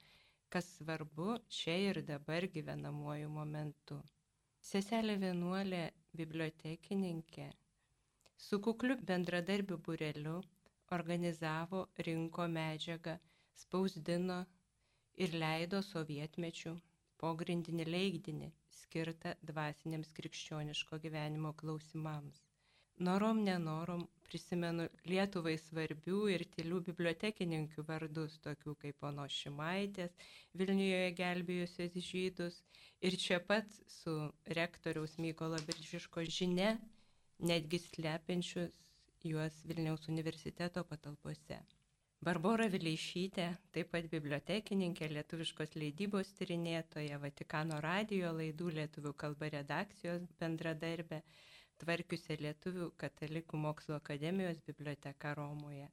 kas 0.53 0.67
svarbu 0.77 1.37
čia 1.59 1.77
ir 1.89 2.01
dabar 2.09 2.49
gyvenamuoju 2.57 3.31
momentu. 3.37 4.01
Seselė 4.73 5.15
vienuolė 5.23 5.85
bibliotekininkė 6.21 7.49
su 8.47 8.57
kukliu 8.65 8.95
bendradarbiu 9.09 9.77
bureliu 9.87 10.35
organizavo, 10.97 11.81
rinko 12.07 12.47
medžiagą, 12.55 13.13
spausdino 13.63 14.37
ir 15.25 15.35
leido 15.43 15.79
sovietmečių 15.89 16.73
pogrindinį 17.23 17.85
leidinį 17.95 18.49
skirtą 18.79 19.33
dvasiniams 19.51 20.11
krikščioniško 20.19 20.99
gyvenimo 21.05 21.53
klausimams. 21.61 22.41
Norom 23.09 23.39
nenorom 23.47 24.03
prisimenu 24.33 24.87
Lietuvai 25.05 25.53
svarbių 25.61 26.23
ir 26.33 26.43
tylių 26.55 26.79
bibliotekininkių 26.87 27.85
vardus, 27.85 28.39
tokių 28.41 28.73
kaip 28.81 28.97
pono 29.03 29.27
Šimaitės, 29.29 30.15
Vilniuje 30.57 31.11
gelbėjusios 31.19 31.99
žydus 32.07 32.57
ir 33.05 33.17
čia 33.21 33.37
pat 33.51 33.69
su 33.99 34.15
rektoriaus 34.57 35.19
Mykolo 35.21 35.61
Biržiško 35.67 36.25
žinia, 36.39 36.73
netgi 37.45 37.83
slepiančius 37.85 38.81
juos 39.29 39.61
Vilniaus 39.69 40.09
universiteto 40.09 40.81
patalpose. 40.89 41.61
Barbara 42.23 42.69
Vileišytė, 42.71 43.49
taip 43.75 43.89
pat 43.93 44.09
bibliotekininkė, 44.11 45.09
lietuviškos 45.11 45.75
leidybos 45.75 46.33
tyrinėtoja, 46.39 47.19
Vatikano 47.21 47.81
radio 47.83 48.31
laidų 48.33 48.69
lietuvių 48.79 49.11
kalba 49.19 49.49
redakcijos 49.51 50.25
bendradarbė, 50.39 51.19
tvarkiusią 51.83 52.39
Lietuvių 52.39 52.87
katalikų 53.03 53.59
mokslo 53.59 53.99
akademijos 53.99 54.61
biblioteką 54.67 55.33
Romoje. 55.39 55.89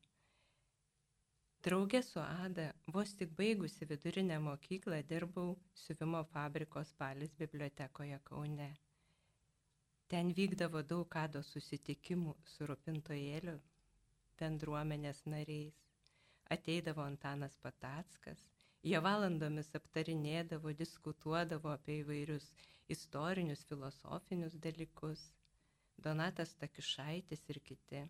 Draugė 1.67 2.01
su 2.07 2.21
Ada, 2.23 2.71
vos 2.95 3.11
tik 3.21 3.33
baigusi 3.39 3.89
vidurinę 3.89 4.39
mokyklą, 4.41 5.01
dirbau 5.09 5.57
siuvimo 5.83 6.23
fabriko 6.31 6.85
spalis 6.91 7.35
bibliotekoje 7.41 8.21
Kaune. 8.31 8.69
Ten 10.09 10.31
vykdavo 10.39 10.81
daug 10.93 11.17
Ado 11.21 11.43
susitikimų 11.49 12.33
su 12.53 12.71
rūpintojėliu 12.71 13.59
bendruomenės 14.41 15.21
nariais. 15.35 15.77
Ateidavo 16.57 17.05
Antanas 17.05 17.59
Patackas, 17.63 18.41
jie 18.83 18.99
valandomis 19.05 19.69
aptarinėdavo, 19.79 20.73
diskutuodavo 20.81 21.71
apie 21.75 22.01
įvairius 22.01 22.49
istorinius, 22.95 23.67
filosofinius 23.69 24.57
dalykus. 24.65 25.29
Donatas 26.05 26.55
Takišaitis 26.61 27.43
ir 27.53 27.61
kiti. 27.71 28.03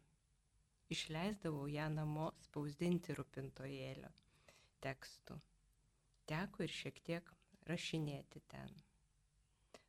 Išleisdavau 0.95 1.67
ją 1.71 1.87
namo 1.95 2.29
spausdinti 2.45 3.15
rūpintojėlio 3.19 4.11
tekstų. 4.85 5.37
Teko 6.31 6.67
ir 6.67 6.75
šiek 6.75 7.01
tiek 7.07 7.33
rašinėti 7.71 8.43
ten. 8.53 8.73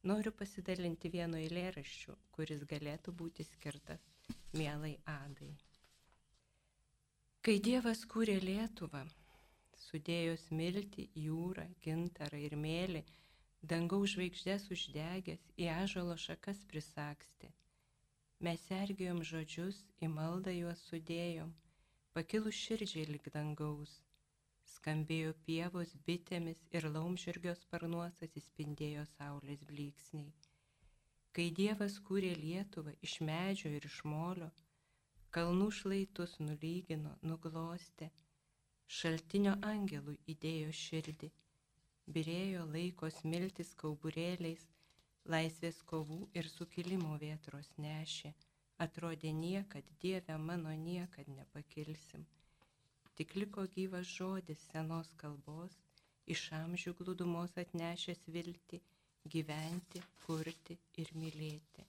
Noriu 0.09 0.33
pasidalinti 0.33 1.11
vienu 1.13 1.37
eilėraščiu, 1.37 2.15
kuris 2.33 2.63
galėtų 2.69 3.13
būti 3.17 3.45
skirtas 3.45 4.05
mielai 4.57 4.95
Adai. 5.13 5.51
Kai 7.45 7.57
Dievas 7.67 8.01
kūrė 8.09 8.39
Lietuvą, 8.41 9.03
sudėjo 9.83 10.35
smilti, 10.47 11.07
jūrą, 11.27 11.67
gintarą 11.85 12.41
ir 12.47 12.57
mėlį, 12.65 13.03
dangaus 13.73 14.15
žvaigždės 14.15 14.67
uždegęs, 14.73 15.47
į 15.57 15.69
ažalo 15.75 16.17
šakas 16.25 16.61
prisakstė, 16.69 17.49
Mes 18.45 18.61
sergėjom 18.65 19.19
žodžius, 19.29 19.79
į 20.01 20.07
maldą 20.09 20.49
juos 20.55 20.79
sudėjom, 20.89 21.51
pakilus 22.17 22.57
širdžiai 22.57 23.03
lik 23.09 23.27
dangaus. 23.35 23.91
Skambėjo 24.71 25.35
pievos 25.45 25.91
bitėmis 26.07 26.63
ir 26.77 26.87
laumžirgio 26.95 27.53
sparnuos 27.59 28.17
atsispindėjo 28.25 29.03
saulės 29.11 29.61
blyksniai. 29.69 30.33
Kai 31.37 31.45
Dievas 31.61 31.99
kūrė 32.07 32.33
Lietuvą 32.39 32.95
iš 33.05 33.19
medžio 33.29 33.69
ir 33.77 33.85
iš 33.91 34.01
molio, 34.13 34.49
kalnų 35.37 35.69
šlaitus 35.83 36.33
nulygino, 36.41 37.13
nuglostė, 37.21 38.09
šaltinio 38.99 39.53
angelų 39.69 40.17
įdėjo 40.33 40.73
širdį, 40.81 41.29
birėjo 42.17 42.65
laikos 42.73 43.21
miltis 43.35 43.77
kauburėliais, 43.85 44.65
laisvės 45.29 45.81
kovų 45.91 46.19
ir 46.33 46.47
sukilimo 46.49 47.17
vėtros 47.21 47.69
nešė, 47.77 48.33
atrodė 48.85 49.31
niekad, 49.33 49.85
Dieve 50.01 50.37
mano 50.37 50.73
niekad 50.73 51.27
nepakilsim. 51.27 52.25
Tik 53.15 53.35
liko 53.35 53.67
gyvas 53.75 54.07
žodis 54.07 54.65
senos 54.71 55.11
kalbos, 55.21 55.77
iš 56.25 56.47
amžių 56.57 56.93
glūdumos 56.99 57.57
atnešęs 57.63 58.27
viltį, 58.33 58.81
gyventi, 59.33 60.01
kurti 60.25 60.77
ir 60.97 61.11
mylėti. 61.13 61.85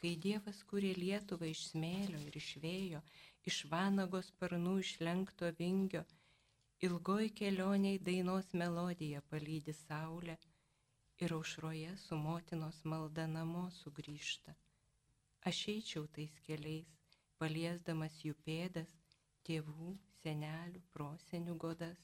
Kai 0.00 0.14
Dievas 0.16 0.62
kūrė 0.64 0.94
Lietuvą 0.96 1.50
iš 1.52 1.66
smėlio 1.70 2.18
ir 2.26 2.36
iš 2.40 2.54
vėjo, 2.62 3.02
iš 3.46 3.64
vanagos 3.70 4.30
sparnų 4.32 4.78
išlenkto 4.80 5.50
vingio, 5.58 6.02
ilgoj 6.86 7.28
kelioniai 7.36 8.00
dainos 8.00 8.48
melodija 8.62 9.20
palydi 9.30 9.74
saulę, 9.76 10.38
ir 11.20 11.32
aušroje 11.36 11.96
su 11.96 12.16
motinos 12.16 12.84
malda 12.84 13.26
namo 13.26 13.66
sugrįžta. 13.78 14.54
Aš 15.50 15.58
eičiau 15.72 16.06
tais 16.16 16.36
keliais, 16.46 16.94
paliesdamas 17.40 18.16
jų 18.24 18.34
pėdas, 18.46 18.94
tėvų, 19.48 19.92
senelių, 20.20 20.80
prosenių 20.94 21.56
godas, 21.64 22.00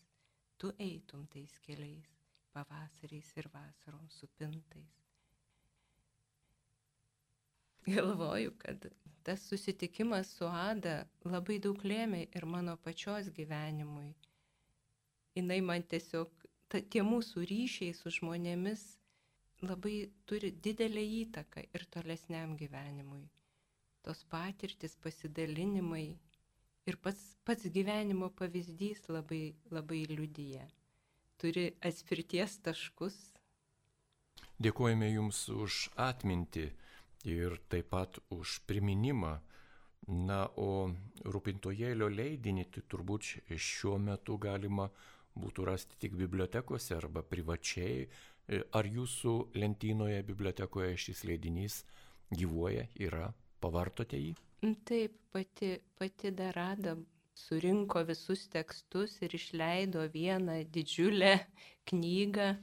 tu 0.60 0.72
eitum 0.88 1.26
tais 1.32 1.56
keliais, 1.66 2.12
pavasariais 2.52 3.32
ir 3.40 3.48
vasarom 3.52 4.08
supintais. 4.18 4.94
Galvoju, 7.86 8.52
kad 8.58 8.88
tas 9.22 9.48
susitikimas 9.48 10.32
su 10.36 10.48
Ada 10.48 10.96
labai 11.24 11.58
daug 11.62 11.84
lėmė 11.84 12.26
ir 12.34 12.46
mano 12.46 12.76
pačios 12.76 13.28
gyvenimui. 13.36 14.12
Jis 15.36 15.62
man 15.68 15.84
tiesiog, 15.92 16.32
ta, 16.68 16.80
tie 16.80 17.02
mūsų 17.06 17.44
ryšiai 17.50 17.94
su 17.94 18.10
žmonėmis 18.18 18.86
labai 19.68 19.96
turi 20.28 20.52
didelę 20.64 21.02
įtaką 21.22 21.64
ir 21.74 21.84
tolesniam 21.92 22.56
gyvenimui. 22.56 23.24
Tos 24.06 24.22
patirtis, 24.30 24.94
pasidalinimai 25.02 26.06
ir 26.86 26.98
pats, 27.02 27.22
pats 27.44 27.66
gyvenimo 27.74 28.30
pavyzdys 28.38 29.08
labai, 29.10 29.54
labai 29.74 30.04
liudyja. 30.10 30.66
Turi 31.40 31.66
atspirties 31.84 32.60
taškus. 32.64 33.16
Dėkojame 34.62 35.10
Jums 35.10 35.42
už 35.52 35.90
atmintį 36.00 36.70
ir 37.28 37.58
taip 37.68 37.90
pat 37.92 38.20
už 38.32 38.60
priminimą. 38.70 39.34
Na, 40.06 40.44
o 40.54 40.86
rūpintojėlio 41.26 42.06
leidinį 42.12 42.68
tai 42.70 42.82
turbūt 42.86 43.26
šiuo 43.50 43.96
metu 43.98 44.36
galima 44.38 44.86
būtų 45.34 45.64
rasti 45.66 45.98
tik 45.98 46.14
bibliotekose 46.14 46.94
arba 46.94 47.24
privačiai 47.26 48.06
ar 48.48 48.86
jūsų 48.86 49.34
lentynoje 49.58 50.22
bibliotekoje 50.26 50.94
šis 51.06 51.24
leidinys 51.26 51.80
gyvuoja, 52.34 52.86
yra, 52.98 53.30
pavartote 53.62 54.18
jį? 54.20 54.34
Mm, 54.62 54.78
taip, 54.88 55.18
pati, 55.34 55.76
pati 55.98 56.32
Darada 56.34 56.96
surinko 57.36 58.02
visus 58.08 58.46
tekstus 58.52 59.18
ir 59.22 59.34
išleido 59.36 60.06
vieną 60.14 60.60
didžiulę 60.72 61.34
knygą, 61.90 62.54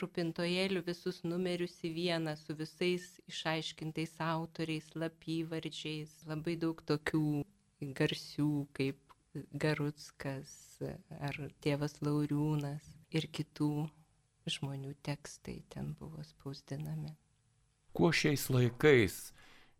rūpintojėlių 0.00 0.82
visus 0.86 1.22
numerius 1.24 1.76
į 1.84 1.92
vieną 1.96 2.34
su 2.36 2.56
visais 2.56 3.06
išaiškintais 3.30 4.18
autoriais, 4.24 4.88
lapyvardžiais, 4.94 6.12
labai 6.28 6.56
daug 6.60 6.80
tokių 6.88 7.42
garsių 8.00 8.50
kaip 8.76 9.04
Garutskas 9.62 10.50
ar 11.20 11.36
tėvas 11.62 11.98
Lauriūnas 12.02 12.88
ir 13.14 13.28
kitų 13.32 13.70
žmonių 14.52 14.94
tekstai 15.06 15.62
ten 15.72 15.94
buvo 15.98 16.22
spausdinami. 16.26 17.14
Kuo 17.96 18.10
šiais 18.14 18.48
laikais 18.52 19.16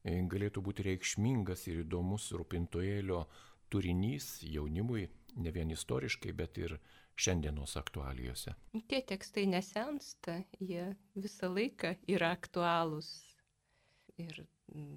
e, 0.03 0.19
galėtų 0.33 0.63
būti 0.65 0.87
reikšmingas 0.89 1.67
ir 1.71 1.83
įdomus 1.85 2.31
rūpintojėlio 2.35 3.25
turinys 3.71 4.39
jaunimui, 4.43 5.09
ne 5.37 5.53
vien 5.55 5.71
istoriškai, 5.75 6.33
bet 6.37 6.59
ir 6.59 6.79
šiandienos 7.19 7.77
aktualijose? 7.81 8.55
Tie 8.89 9.01
tekstai 9.07 9.47
nesensta, 9.51 10.39
jie 10.61 10.93
visą 11.19 11.51
laiką 11.53 11.95
yra 12.09 12.33
aktualūs. 12.37 13.11
Ir 14.19 14.41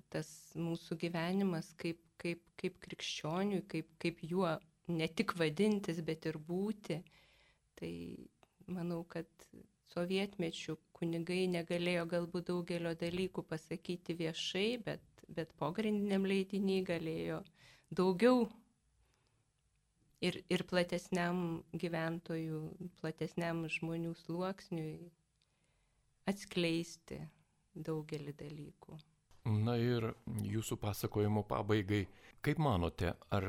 tas 0.10 0.28
mūsų 0.58 0.98
gyvenimas 1.04 1.72
kaip, 1.80 2.00
kaip, 2.22 2.42
kaip 2.58 2.80
krikščioniui, 2.82 3.62
kaip, 3.70 3.92
kaip 4.02 4.24
juo 4.26 4.56
ne 4.92 5.08
tik 5.08 5.36
vadintis, 5.38 6.02
bet 6.06 6.26
ir 6.30 6.40
būti, 6.42 6.98
tai 7.78 7.94
manau, 8.74 9.04
kad 9.08 9.28
sovietmečių 9.92 10.78
kunigai 10.96 11.46
negalėjo 11.52 12.06
galbūt 12.14 12.50
daugelio 12.52 12.94
dalykų 12.98 13.44
pasakyti 13.50 14.16
viešai, 14.20 14.70
bet, 14.86 15.04
bet 15.28 15.52
pogrindiniam 15.60 16.26
leidiniai 16.28 16.86
galėjo 16.88 17.42
daugiau 17.92 18.46
ir, 20.24 20.42
ir 20.48 20.64
platesniam 20.70 21.62
gyventojų, 21.74 22.62
platesniam 23.02 23.66
žmonių 23.70 24.14
sluoksniui 24.24 25.12
atskleisti 26.30 27.20
daugelį 27.76 28.36
dalykų. 28.40 29.00
Na 29.66 29.74
ir 29.82 30.12
jūsų 30.46 30.78
pasakojimo 30.78 31.42
pabaigai, 31.50 32.06
kaip 32.46 32.62
manote, 32.62 33.16
ar 33.34 33.48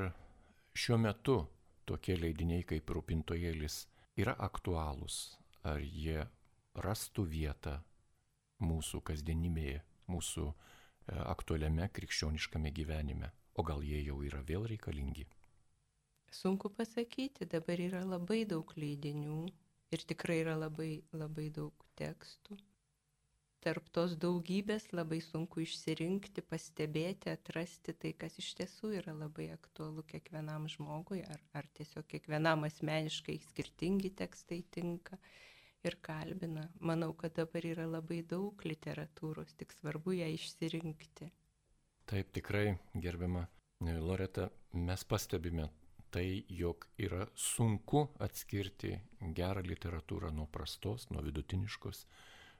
šiuo 0.72 0.96
metu 0.98 1.42
tokie 1.84 2.16
leidiniai 2.16 2.64
kaip 2.64 2.88
rūpintojėlis 2.96 3.82
yra 4.18 4.34
aktualūs, 4.38 5.36
ar 5.64 5.80
jie 5.80 6.26
rastų 6.74 7.24
vietą 7.28 7.78
mūsų 8.62 9.02
kasdienybėje, 9.08 9.82
mūsų 10.12 10.48
e, 10.48 10.54
aktualiame 11.16 11.88
krikščioniškame 11.92 12.72
gyvenime, 12.76 13.32
o 13.54 13.64
gal 13.66 13.82
jie 13.84 14.02
jau 14.06 14.20
yra 14.24 14.42
vėl 14.46 14.66
reikalingi? 14.70 15.26
Sunku 16.32 16.70
pasakyti, 16.72 17.44
dabar 17.44 17.80
yra 17.80 18.04
labai 18.08 18.44
daug 18.48 18.70
leidinių 18.76 19.42
ir 19.92 20.04
tikrai 20.08 20.40
yra 20.44 20.56
labai, 20.56 21.02
labai 21.12 21.50
daug 21.52 21.84
tekstų. 22.00 22.56
Tarp 23.62 23.86
tos 23.94 24.16
daugybės 24.18 24.88
labai 24.90 25.20
sunku 25.22 25.62
išsirinkti, 25.62 26.42
pastebėti, 26.50 27.30
atrasti 27.30 27.94
tai, 27.94 28.10
kas 28.18 28.34
iš 28.42 28.48
tiesų 28.58 28.90
yra 28.98 29.14
labai 29.14 29.52
aktualu 29.54 30.02
kiekvienam 30.08 30.66
žmogui, 30.72 31.20
ar, 31.22 31.38
ar 31.54 31.68
tiesiog 31.78 32.08
kiekvienam 32.10 32.66
asmeniškai 32.66 33.36
skirtingi 33.44 34.10
tekstai 34.18 34.64
tinka 34.74 35.20
ir 35.86 35.98
kalbina. 36.02 36.66
Manau, 36.82 37.12
kad 37.14 37.36
dabar 37.38 37.68
yra 37.70 37.86
labai 37.86 38.24
daug 38.26 38.66
literatūros, 38.66 39.54
tik 39.60 39.76
svarbu 39.78 40.16
ją 40.18 40.26
išsirinkti. 40.34 41.30
Taip, 42.10 42.34
tikrai, 42.34 42.66
gerbiama 42.98 43.46
Loreta, 43.82 44.48
mes 44.74 45.06
pastebime 45.06 45.68
tai, 46.10 46.42
jog 46.50 46.84
yra 46.98 47.24
sunku 47.38 48.08
atskirti 48.22 48.92
gerą 49.38 49.62
literatūrą 49.64 50.34
nuo 50.34 50.50
prastos, 50.50 51.08
nuo 51.14 51.22
vidutiniškos, 51.24 52.04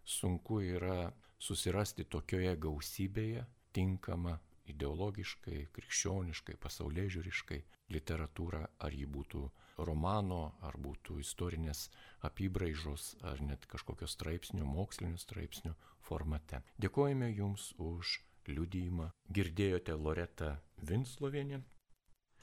sunku 0.04 0.60
yra 0.62 1.12
susirasti 1.42 2.04
tokioje 2.04 2.54
gausybėje 2.56 3.44
tinkamą 3.72 4.36
ideologiškai, 4.72 5.66
krikščioniškai, 5.74 6.56
pasaulyje 6.62 7.16
žiūriškai 7.16 7.58
literatūrą, 7.92 8.62
ar 8.78 8.94
ji 8.94 9.08
būtų 9.16 9.42
romano, 9.88 10.54
ar 10.62 10.78
būtų 10.78 11.18
istorinės 11.24 11.88
apibraižos, 12.28 13.16
ar 13.26 13.42
net 13.42 13.66
kažkokio 13.66 14.06
straipsnio, 14.06 14.64
mokslinio 14.68 15.18
straipsnio 15.18 15.74
formate. 16.06 16.62
Dėkojame 16.78 17.32
Jums 17.34 17.72
už 17.78 18.20
liudijimą. 18.46 19.10
Girdėjote 19.34 19.98
Loretą 19.98 20.56
Vinslovienę, 20.82 21.62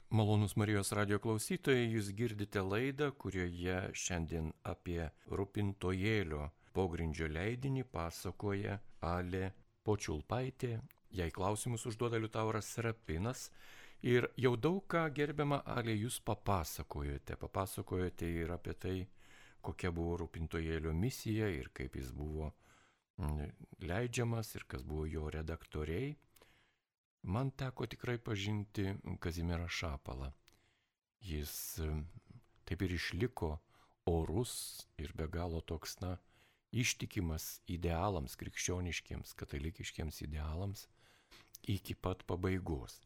Malonus 0.10 0.56
Marijos 0.58 0.90
radio 0.98 1.20
klausytojai, 1.22 1.84
jūs 1.94 2.08
girdite 2.18 2.64
laidą, 2.66 3.12
kurioje 3.14 3.92
šiandien 3.94 4.48
apie 4.66 5.04
rūpintojėlio 5.30 6.48
pogrindžio 6.80 7.28
leidinį 7.28 7.84
pasakoja 7.92 8.78
Ale 9.04 9.50
Počulpaitė, 9.84 10.78
jai 11.12 11.28
klausimus 11.36 11.84
užduoda 11.90 12.20
Liutauras 12.22 12.70
Serapinas. 12.72 13.50
Ir 14.08 14.30
jau 14.40 14.54
daug 14.56 14.86
ką 14.88 15.02
gerbiama 15.12 15.60
Ale 15.68 15.92
jūs 15.98 16.22
papasakojote. 16.24 17.36
Papasakojote 17.42 18.30
ir 18.32 18.54
apie 18.56 18.76
tai, 18.80 18.96
kokia 19.60 19.92
buvo 19.92 20.22
rūpintojėlio 20.22 20.94
misija 20.96 21.50
ir 21.52 21.68
kaip 21.76 21.98
jis 22.00 22.14
buvo 22.16 22.48
mm, 23.20 23.52
leidžiamas 23.84 24.54
ir 24.56 24.64
kas 24.72 24.88
buvo 24.88 25.04
jo 25.10 25.28
redaktoriai. 25.36 26.14
Man 27.28 27.52
teko 27.60 27.90
tikrai 27.92 28.16
pažinti 28.24 28.94
Kazimierą 29.20 29.68
Šapalą. 29.68 30.32
Jis 31.28 31.52
taip 32.64 32.88
ir 32.88 32.96
išliko 32.96 33.58
orus 34.08 34.88
ir 34.98 35.12
be 35.18 35.28
galo 35.28 35.60
toks, 35.60 36.00
na, 36.00 36.16
ištikimas 36.72 37.60
idealams, 37.72 38.36
krikščioniškiems, 38.40 39.34
katalikiškiems 39.40 40.22
idealams 40.26 40.88
iki 41.70 41.96
pat 41.96 42.26
pabaigos. 42.30 43.02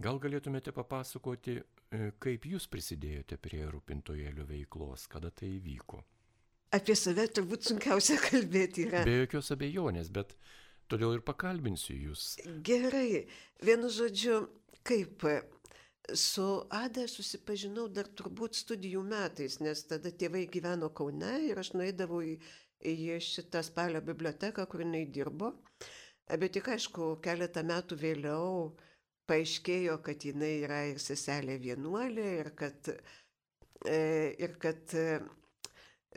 Gal 0.00 0.20
galėtumėte 0.22 0.72
papasakoti, 0.72 1.58
e, 1.60 2.10
kaip 2.22 2.46
jūs 2.46 2.68
prisidėjote 2.70 3.36
prie 3.42 3.64
rūpintojėlių 3.68 4.46
veiklos, 4.48 5.06
kada 5.10 5.30
tai 5.30 5.56
įvyko? 5.58 6.00
Apie 6.76 6.94
save 6.94 7.26
turbūt 7.34 7.66
sunkiausia 7.70 8.18
kalbėti 8.28 8.86
yra. 8.86 9.04
Be 9.06 9.22
jokios 9.24 9.50
abejonės, 9.56 10.12
bet 10.14 10.36
Todėl 10.90 11.14
ir 11.14 11.22
pakalbinsiu 11.22 11.94
jūs. 11.94 12.24
Gerai, 12.66 13.22
vienu 13.62 13.90
žodžiu, 13.94 14.42
kaip 14.86 15.22
su 16.14 16.46
Ada 16.70 17.06
susipažinau 17.08 17.88
dar 17.88 18.08
turbūt 18.18 18.58
studijų 18.58 19.02
metais, 19.06 19.58
nes 19.60 19.84
tada 19.86 20.10
tėvai 20.10 20.46
gyveno 20.50 20.90
Kaune 20.94 21.32
ir 21.46 21.60
aš 21.60 21.72
nueidavau 21.76 22.22
į, 22.24 22.36
į 22.80 23.18
šitą 23.24 23.62
spalio 23.66 24.02
biblioteką, 24.04 24.66
kur 24.66 24.84
jinai 24.84 25.04
dirbo. 25.06 25.54
Bet 26.30 26.54
tik 26.54 26.68
aišku, 26.70 27.16
keletą 27.24 27.64
metų 27.66 27.98
vėliau 27.98 28.70
paaiškėjo, 29.30 29.98
kad 30.06 30.24
jinai 30.26 30.52
yra 30.64 30.84
ir 30.90 31.00
seselė 31.02 31.58
vienuolė 31.62 32.28
ir 32.38 32.52
kad, 32.58 32.90
e, 33.86 33.98
ir 34.38 34.56
kad 34.62 34.94
e, 34.94 35.20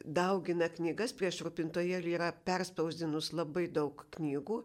daugina 0.06 0.70
knygas, 0.74 1.14
prieš 1.18 1.42
rūpintojėlį 1.46 2.16
yra 2.18 2.32
perspausdinus 2.46 3.32
labai 3.34 3.68
daug 3.74 4.06
knygų. 4.18 4.64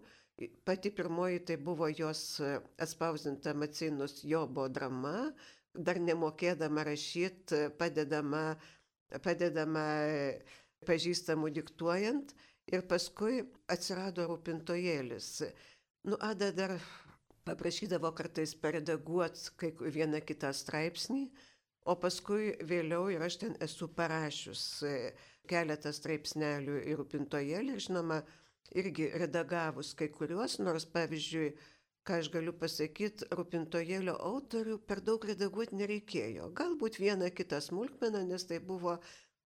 Pati 0.65 0.91
pirmoji 0.95 1.41
tai 1.45 1.57
buvo 1.57 1.89
jos 1.89 2.41
e, 2.41 2.61
atspausdinta 2.79 3.55
Macinus 3.55 4.21
Jobo 4.23 4.69
drama, 4.69 5.33
dar 5.75 5.99
nemokėdama 5.99 6.85
rašyti, 6.87 7.65
padedama, 7.81 8.45
padedama 9.25 9.85
e, 10.07 10.23
pažįstamų 10.87 11.51
diktuojant. 11.59 12.37
Ir 12.69 12.85
paskui 12.85 13.43
atsirado 13.73 14.27
rūpintojėlis. 14.29 15.29
Nu, 16.07 16.19
Ada 16.21 16.53
dar 16.53 16.75
paprašydavo 17.49 18.13
kartais 18.15 18.53
paredaguoti 18.61 19.73
vieną 19.97 20.21
kitą 20.29 20.53
straipsnį, 20.55 21.23
O 21.89 21.95
paskui 21.97 22.51
vėliau 22.69 23.07
ir 23.09 23.23
aš 23.25 23.37
ten 23.43 23.55
esu 23.65 23.87
parašius 23.99 24.63
e, 24.85 24.91
keletą 25.49 25.93
straipsnelių 25.97 26.83
ir 26.91 26.99
rūpintojėlį, 27.01 27.79
žinoma, 27.87 28.19
irgi 28.77 29.09
redagavus 29.23 29.95
kai 29.99 30.09
kuriuos, 30.13 30.59
nors 30.61 30.87
pavyzdžiui, 30.93 31.51
ką 32.09 32.21
aš 32.23 32.31
galiu 32.33 32.55
pasakyti, 32.57 33.29
rūpintojėlio 33.37 34.15
autorių 34.31 34.79
per 34.89 35.03
daug 35.05 35.25
redaguoti 35.29 35.77
nereikėjo. 35.81 36.49
Galbūt 36.57 37.01
vieną 37.03 37.29
kitą 37.37 37.61
smulkmeną, 37.65 38.25
nes 38.29 38.47
tai 38.49 38.61
buvo, 38.65 38.99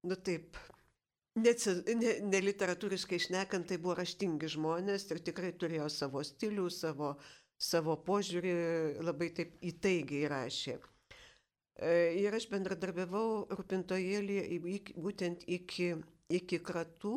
nu 0.07 0.19
taip, 0.29 0.59
neliteratūriškai 1.35 3.17
ne, 3.17 3.19
ne 3.19 3.25
išnekant, 3.25 3.69
tai 3.69 3.79
buvo 3.83 3.97
raštingi 3.99 4.51
žmonės 4.55 5.09
ir 5.11 5.23
tikrai 5.27 5.53
turėjo 5.59 5.89
savo 5.91 6.23
stilių, 6.23 6.69
savo, 6.71 7.17
savo 7.59 7.97
požiūrį, 8.07 8.55
labai 9.03 9.31
taip 9.35 9.57
įtaigiai 9.63 10.29
rašė. 10.31 10.79
E, 11.83 11.93
ir 12.21 12.35
aš 12.37 12.47
bendradarbiavau 12.53 13.49
rūpintojėlį 13.57 14.39
būtent 15.01 15.47
iki, 15.49 15.95
iki 16.29 16.61
kratų, 16.61 17.17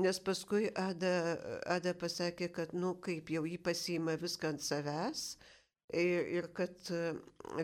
nes 0.00 0.20
paskui 0.26 0.70
Ada, 0.80 1.12
Ada 1.76 1.94
pasakė, 1.98 2.48
kad, 2.54 2.72
nu, 2.74 2.94
kaip 3.04 3.30
jau 3.34 3.44
jį 3.48 3.58
pasiima 3.68 4.16
viską 4.20 4.54
ant 4.54 4.64
savęs 4.64 5.26
ir, 5.92 6.24
ir 6.38 6.48
kad 6.56 6.90
e, 6.90 7.14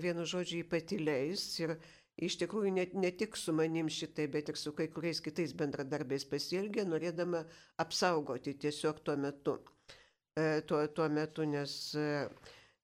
vienu 0.03 0.27
žodžiu 0.29 0.61
jį 0.61 0.69
pati 0.75 1.01
leis. 1.03 1.47
Ir 1.65 1.75
iš 2.21 2.37
tikrųjų 2.43 2.75
ne, 2.77 2.87
ne 3.03 3.11
tik 3.23 3.37
su 3.41 3.55
manim 3.57 3.89
šitai, 3.91 4.29
bet 4.31 4.53
ir 4.53 4.61
su 4.61 4.75
kai 4.77 4.91
kuriais 4.93 5.23
kitais 5.25 5.57
bendradarbiais 5.57 6.29
pasielgė, 6.31 6.87
norėdama 6.87 7.45
apsaugoti 7.83 8.59
tiesiog 8.67 9.03
tuo 9.05 9.17
metu. 9.17 9.59
E, 10.39 10.63
tuo, 10.69 10.85
tuo 10.95 11.09
metu, 11.13 11.49
nes 11.49 11.77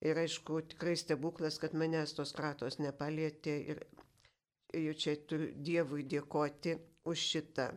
Ir 0.04 0.18
aišku, 0.20 0.60
tikrai 0.70 0.92
stebuklas, 1.00 1.56
kad 1.58 1.72
manęs 1.80 2.12
tos 2.16 2.32
kratos 2.36 2.76
nepalėtė 2.78 3.54
ir 3.72 3.78
jau 4.76 4.92
čia 5.02 5.14
turiu 5.30 5.54
Dievui 5.68 6.04
dėkoti 6.04 6.74
už 7.12 7.22
šitą. 7.30 7.70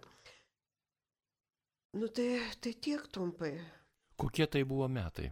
Nu 1.98 2.08
tai, 2.08 2.40
tai 2.60 2.74
tiek 2.74 3.08
trumpai. 3.08 3.54
Kokie 4.16 4.46
tai 4.46 4.64
buvo 4.64 4.88
metai? 4.88 5.32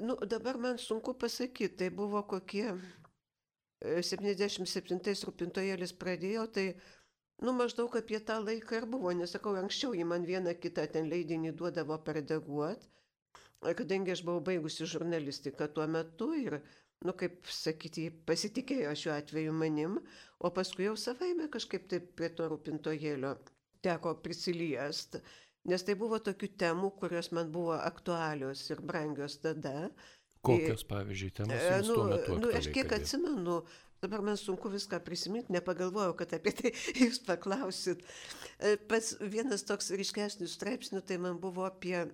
Nu, 0.00 0.16
dabar 0.26 0.56
man 0.56 0.78
sunku 0.78 1.14
pasakyti, 1.14 1.76
tai 1.76 1.90
buvo 1.90 2.22
kokie 2.22 2.72
77 3.82 4.98
e, 5.10 5.14
rūpintojėlis 5.28 5.92
pradėjo, 6.00 6.46
tai 6.54 6.66
nu 7.44 7.52
maždaug 7.52 7.94
apie 7.98 8.18
tą 8.18 8.38
laiką 8.40 8.80
ir 8.80 8.86
buvo, 8.88 9.12
nesakau, 9.12 9.54
anksčiau 9.60 9.92
jį 9.94 10.06
man 10.08 10.24
vieną 10.26 10.54
kitą 10.62 10.86
ten 10.94 11.10
leidinį 11.12 11.52
duodavo 11.58 11.98
peredaguoti 12.06 12.92
kadangi 13.62 14.12
aš 14.12 14.22
buvau 14.26 14.42
baigusi 14.42 14.86
žurnalistiką 14.90 15.68
tuo 15.74 15.86
metu 15.86 16.32
ir, 16.34 16.58
nu 17.06 17.14
kaip 17.18 17.46
sakyti, 17.46 18.08
pasitikėjo 18.26 18.94
šiuo 18.98 19.14
atveju 19.14 19.54
manim, 19.54 19.98
o 20.42 20.50
paskui 20.50 20.88
jau 20.88 20.96
savaime 20.98 21.48
kažkaip 21.52 21.86
taip 21.90 22.10
prie 22.18 22.30
to 22.34 22.48
rūpintojėlio 22.50 23.36
teko 23.86 24.16
prisiliest, 24.24 25.20
nes 25.68 25.84
tai 25.86 25.94
buvo 25.98 26.18
tokių 26.22 26.48
temų, 26.58 26.90
kurios 26.98 27.30
man 27.36 27.52
buvo 27.54 27.76
aktualios 27.78 28.64
ir 28.70 28.82
brangios 28.82 29.38
tada. 29.42 29.90
Kokios, 30.42 30.82
pavyzdžiui, 30.90 31.30
temos 31.38 31.54
E, 31.54 31.80
Nu, 31.86 32.38
nu, 32.42 32.50
aš 32.50 32.66
kiek 32.74 32.88
kalbėjo? 32.90 32.98
atsimenu, 32.98 33.56
dabar 34.02 34.24
man 34.26 34.38
sunku 34.40 34.72
viską 34.72 34.98
prisiminti, 35.06 35.54
nepagalvojau, 35.54 36.16
kad 36.18 36.34
apie 36.34 36.50
tai 36.58 36.72
jūs 37.04 37.20
paklausit. 37.26 38.02
E, 38.58 38.74
Pats 38.90 39.14
vienas 39.22 39.62
toks 39.68 39.92
ryškesnių 39.94 40.50
straipsnių, 40.50 41.04
tai 41.06 41.20
man 41.22 41.38
buvo 41.38 41.62
apie, 41.68 42.08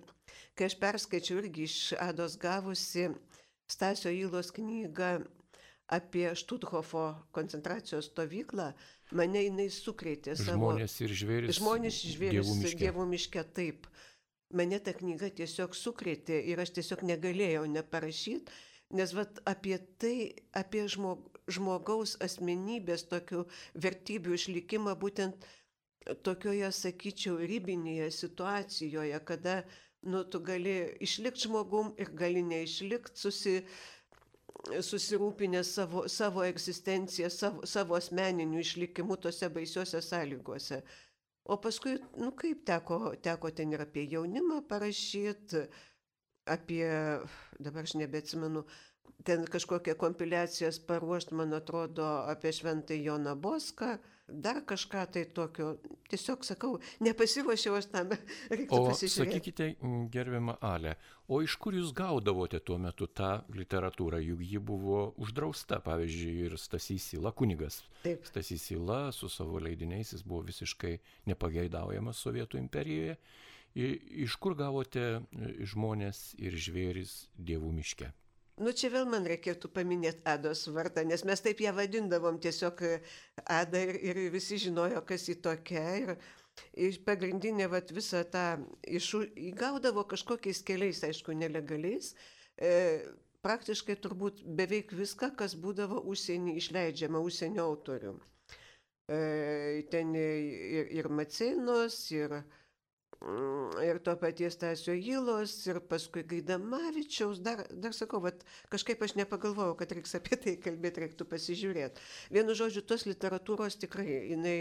kai 0.53 0.69
aš 0.69 0.77
perskaičiau 0.81 1.41
irgi 1.41 1.65
iš 1.65 1.79
Ados 1.97 2.37
gavusi 2.37 3.09
Stasio 3.69 4.13
Įlos 4.13 4.53
knygą 4.53 5.23
apie 5.89 6.29
Štuthofo 6.37 7.03
koncentracijos 7.35 8.11
stovyklą, 8.11 8.71
mane 9.17 9.43
jinai 9.47 9.67
sukrėtė 9.73 10.35
savo... 10.37 10.71
Žmonės 10.73 10.95
ir 11.01 11.15
žvėris. 11.21 11.57
Žmonės 11.57 11.99
žvėris 12.13 12.37
dievų 12.37 12.57
miške. 12.61 12.79
dievų 12.83 13.05
miške 13.09 13.43
taip. 13.57 13.89
Mane 14.53 14.79
ta 14.85 14.93
knyga 14.97 15.29
tiesiog 15.41 15.75
sukrėtė 15.77 16.39
ir 16.51 16.61
aš 16.61 16.73
tiesiog 16.77 17.03
negalėjau 17.05 17.65
neparašyti, 17.69 18.53
nes 18.97 19.13
vat, 19.13 19.41
apie 19.49 19.77
tai, 20.01 20.15
apie 20.57 20.87
žmog, 20.89 21.25
žmogaus 21.49 22.15
asmenybės 22.25 23.05
tokių 23.09 23.43
vertybių 23.77 24.37
išlikimą 24.37 24.95
būtent 25.01 25.45
tokioje, 26.25 26.71
sakyčiau, 26.73 27.37
ribinėje 27.37 28.09
situacijoje, 28.13 29.19
kada 29.25 29.61
nu, 30.01 30.23
tu 30.23 30.41
gali 30.41 30.95
išlikti 31.03 31.47
žmogum 31.47 31.93
ir 32.01 32.13
gali 32.17 32.41
neišlikti, 32.45 33.19
susi, 33.19 33.55
susirūpinę 34.67 35.63
savo, 35.63 36.07
savo 36.09 36.43
egzistenciją, 36.45 37.29
savo, 37.29 37.65
savo 37.65 37.95
asmeniniu 37.95 38.59
išlikimu 38.59 39.17
tose 39.17 39.49
baisiuose 39.49 40.01
sąlygose. 40.01 40.81
O 41.49 41.57
paskui, 41.57 41.95
nu 42.17 42.31
kaip 42.37 42.65
teko, 42.67 43.15
teko 43.23 43.51
ten 43.55 43.73
ir 43.73 43.81
apie 43.81 44.03
jaunimą 44.11 44.61
parašyti, 44.69 45.63
apie, 46.45 46.85
dabar 47.59 47.87
aš 47.87 47.95
nebeatsimenu, 48.01 48.65
ten 49.23 49.45
kažkokią 49.45 49.95
kompiliacijas 49.99 50.79
paruošti, 50.79 51.35
man 51.35 51.53
atrodo, 51.53 52.07
apie 52.29 52.53
šventą 52.55 52.93
Joną 52.93 53.35
Boską, 53.35 53.97
dar 54.31 54.61
kažką 54.65 55.05
tai 55.11 55.25
tokio. 55.25 55.77
Tiesiog 56.09 56.45
sakau, 56.45 56.79
nepasiruošiau 57.05 57.75
aš 57.77 57.89
tam, 57.91 58.13
O 58.73 58.93
sakykite, 58.93 59.75
gerbiama 60.11 60.57
Ale, 60.61 60.95
o 61.27 61.41
iš 61.45 61.55
kur 61.61 61.75
jūs 61.77 61.91
gaudavote 61.93 62.59
tuo 62.65 62.79
metu 62.81 63.07
tą 63.07 63.43
literatūrą, 63.53 64.21
juk 64.23 64.41
ji 64.45 64.61
buvo 64.61 65.03
uždrausta, 65.21 65.81
pavyzdžiui, 65.85 66.47
ir 66.47 66.57
Stasys 66.57 67.11
Sila, 67.11 67.31
kunigas 67.31 67.83
Taip. 68.03 68.25
Stasys 68.25 68.69
Sila 68.69 69.11
su 69.11 69.29
savo 69.29 69.59
leidiniais 69.61 70.13
jis 70.13 70.25
buvo 70.25 70.41
visiškai 70.49 70.97
nepageidaujamas 71.29 72.25
Sovietų 72.25 72.61
imperijoje. 72.61 73.19
Iš 73.75 74.35
kur 74.41 74.55
gavote 74.57 75.03
e, 75.19 75.21
žmonės 75.69 76.33
ir 76.41 76.57
žvėris 76.57 77.27
dievų 77.37 77.69
miške? 77.77 78.09
Nu 78.59 78.73
čia 78.75 78.89
vėl 78.91 79.05
man 79.07 79.23
reikėtų 79.29 79.69
paminėti 79.71 80.25
Ados 80.27 80.65
vardą, 80.75 81.05
nes 81.07 81.23
mes 81.27 81.39
taip 81.43 81.61
ją 81.63 81.71
vadindavom 81.77 82.41
tiesiog 82.43 82.81
e, 82.83 82.97
Ada 83.47 83.79
ir, 83.87 83.99
ir 84.03 84.19
visi 84.33 84.59
žinojo, 84.59 84.99
kas 85.07 85.29
ji 85.29 85.37
tokia. 85.39 85.83
Ir, 86.01 86.11
ir 86.75 86.97
pagrindinė 87.07 87.69
vat, 87.71 87.93
visą 87.95 88.25
tą 88.27 88.43
išu, 88.99 89.23
įgaudavo 89.51 90.03
kažkokiais 90.11 90.59
keliais, 90.67 90.99
aišku, 91.07 91.37
nelegaliais. 91.39 92.11
E, 92.59 92.73
praktiškai 93.47 93.95
turbūt 94.03 94.43
beveik 94.59 94.91
viską, 94.91 95.31
kas 95.39 95.55
būdavo 95.55 96.03
užsienį 96.11 96.57
išleidžiama, 96.59 97.23
užsienio 97.23 97.63
autorių. 97.63 98.17
E, 99.07 99.21
ten 99.89 100.11
ir, 100.19 100.91
ir 100.99 101.07
Macenos, 101.09 102.01
ir, 102.11 102.41
mm, 102.41 102.43
ir 102.43 102.58
to 104.03 104.15
paties 104.19 104.55
Tasio 104.55 104.93
Įlos, 104.95 105.51
ir 105.67 105.81
paskui 105.91 106.23
Gaidamavičiaus, 106.23 107.41
dar, 107.43 107.65
dar 107.71 107.95
sakau, 107.95 108.21
vat, 108.23 108.45
kažkaip 108.71 109.01
aš 109.03 109.17
nepagalvojau, 109.19 109.75
kad 109.79 109.91
reiks 109.91 110.15
apie 110.15 110.39
tai 110.39 110.55
kalbėti, 110.61 111.03
reiktų 111.03 111.27
pasižiūrėti. 111.27 112.05
Vienu 112.31 112.55
žodžiu, 112.55 112.85
tos 112.87 113.03
literatūros 113.09 113.75
tikrai, 113.81 114.07
jinai 114.31 114.57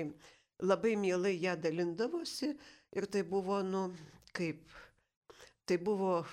labai 0.58 0.96
mielai 0.98 1.36
ją 1.38 1.54
dalindavosi 1.60 2.56
ir 2.98 3.06
tai 3.06 3.22
buvo, 3.22 3.62
nu, 3.62 3.92
kaip, 4.34 4.64
tai 5.68 5.78
buvo, 5.78 6.24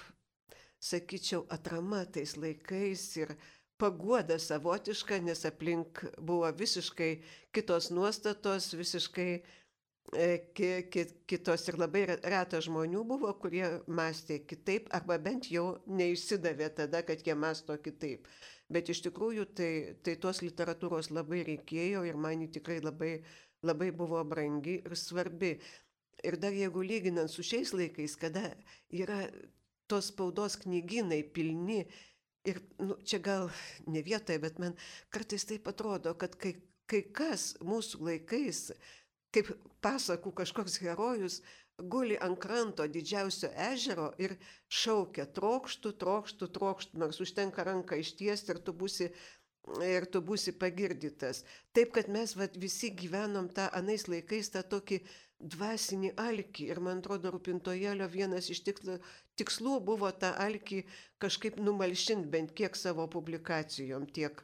sakyčiau, 0.82 1.46
atrama 1.50 2.06
tais 2.06 2.36
laikais 2.38 3.06
ir 3.22 3.36
paguoda 3.78 4.38
savotiška, 4.40 5.20
nes 5.22 5.46
aplink 5.46 6.02
buvo 6.18 6.50
visiškai 6.58 7.12
kitos 7.54 7.92
nuostatos, 7.94 8.72
visiškai 8.74 9.44
ki, 10.12 10.68
ki, 10.92 11.06
kitos 11.28 11.68
ir 11.70 11.80
labai 11.82 12.06
re- 12.12 12.20
retas 12.24 12.68
žmonių 12.68 13.04
buvo, 13.08 13.32
kurie 13.42 13.66
mąstė 13.88 14.42
kitaip 14.48 14.92
arba 14.96 15.18
bent 15.22 15.50
jau 15.52 15.80
neišsidavė 15.88 16.70
tada, 16.78 17.02
kad 17.08 17.26
jie 17.26 17.36
masto 17.36 17.76
kitaip. 17.82 18.28
Bet 18.70 18.90
iš 18.90 19.04
tikrųjų 19.06 19.48
tai, 19.58 19.72
tai 20.06 20.16
tos 20.22 20.42
literatūros 20.42 21.12
labai 21.14 21.44
reikėjo 21.46 22.06
ir 22.10 22.18
man 22.18 22.46
ji 22.46 22.52
tikrai 22.60 22.80
labai, 22.82 23.20
labai 23.66 23.92
buvo 23.94 24.24
brangi 24.26 24.80
ir 24.82 24.98
svarbi. 24.98 25.56
Ir 26.26 26.40
dar 26.42 26.56
jeigu 26.56 26.82
lyginant 26.82 27.30
su 27.30 27.44
šiais 27.46 27.74
laikais, 27.76 28.16
kada 28.18 28.56
yra 28.90 29.26
tos 29.88 30.10
spaudos 30.10 30.58
knyginai 30.64 31.22
pilni 31.24 31.84
ir 32.46 32.62
nu, 32.80 32.98
čia 33.06 33.20
gal 33.20 33.50
ne 33.90 34.02
vietoje, 34.06 34.40
bet 34.42 34.60
man 34.62 34.78
kartais 35.14 35.46
taip 35.50 35.68
atrodo, 35.70 36.16
kad 36.18 36.38
kai, 36.42 36.56
kai 36.90 37.04
kas 37.14 37.54
mūsų 37.62 38.02
laikais, 38.08 38.70
kaip 39.36 39.52
pasakų 39.86 40.34
kažkoks 40.40 40.80
herojus, 40.84 41.42
guli 41.78 42.18
ant 42.24 42.40
kranto 42.40 42.86
didžiausio 42.88 43.52
ežero 43.72 44.12
ir 44.22 44.38
šaukia 44.72 45.28
trokštų, 45.38 45.92
trokštų, 46.02 46.52
trokštų, 46.58 47.00
nors 47.04 47.20
užtenka 47.24 47.66
ranką 47.68 48.00
ištiesti 48.00 48.56
ir 48.56 48.62
tu 48.64 48.74
būsi, 48.74 49.10
ir 49.84 50.08
tu 50.08 50.22
būsi 50.24 50.56
pagirdytas. 50.56 51.44
Taip, 51.76 51.92
kad 51.98 52.10
mes 52.12 52.36
vat, 52.40 52.56
visi 52.56 52.94
gyvenom 52.96 53.52
tą 53.52 53.68
anais 53.76 54.08
laikais 54.08 54.54
tą 54.56 54.64
tokį 54.64 55.02
dvasinį 55.40 56.14
alkį 56.22 56.70
ir 56.72 56.80
man 56.80 57.02
atrodo 57.04 57.34
rūpintojėlio 57.34 58.08
vienas 58.12 58.48
iš 58.50 58.64
tikslų, 58.70 59.00
tikslų 59.36 59.80
buvo 59.90 60.12
tą 60.16 60.32
alkį 60.40 60.86
kažkaip 61.20 61.60
numalšinti 61.60 62.32
bent 62.32 62.56
kiek 62.56 62.78
savo 62.80 63.10
publikacijom, 63.12 64.08
tiek, 64.16 64.40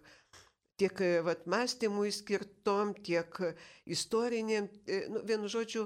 tiek 0.81 1.01
e, 1.01 1.21
vat, 1.25 1.45
mąstymui 1.45 2.11
skirtom, 2.11 2.93
tiek 3.05 3.41
e, 3.41 3.53
istoriniam, 3.85 4.67
e, 4.87 5.03
nu, 5.13 5.21
vienu 5.27 5.49
žodžiu, 5.51 5.85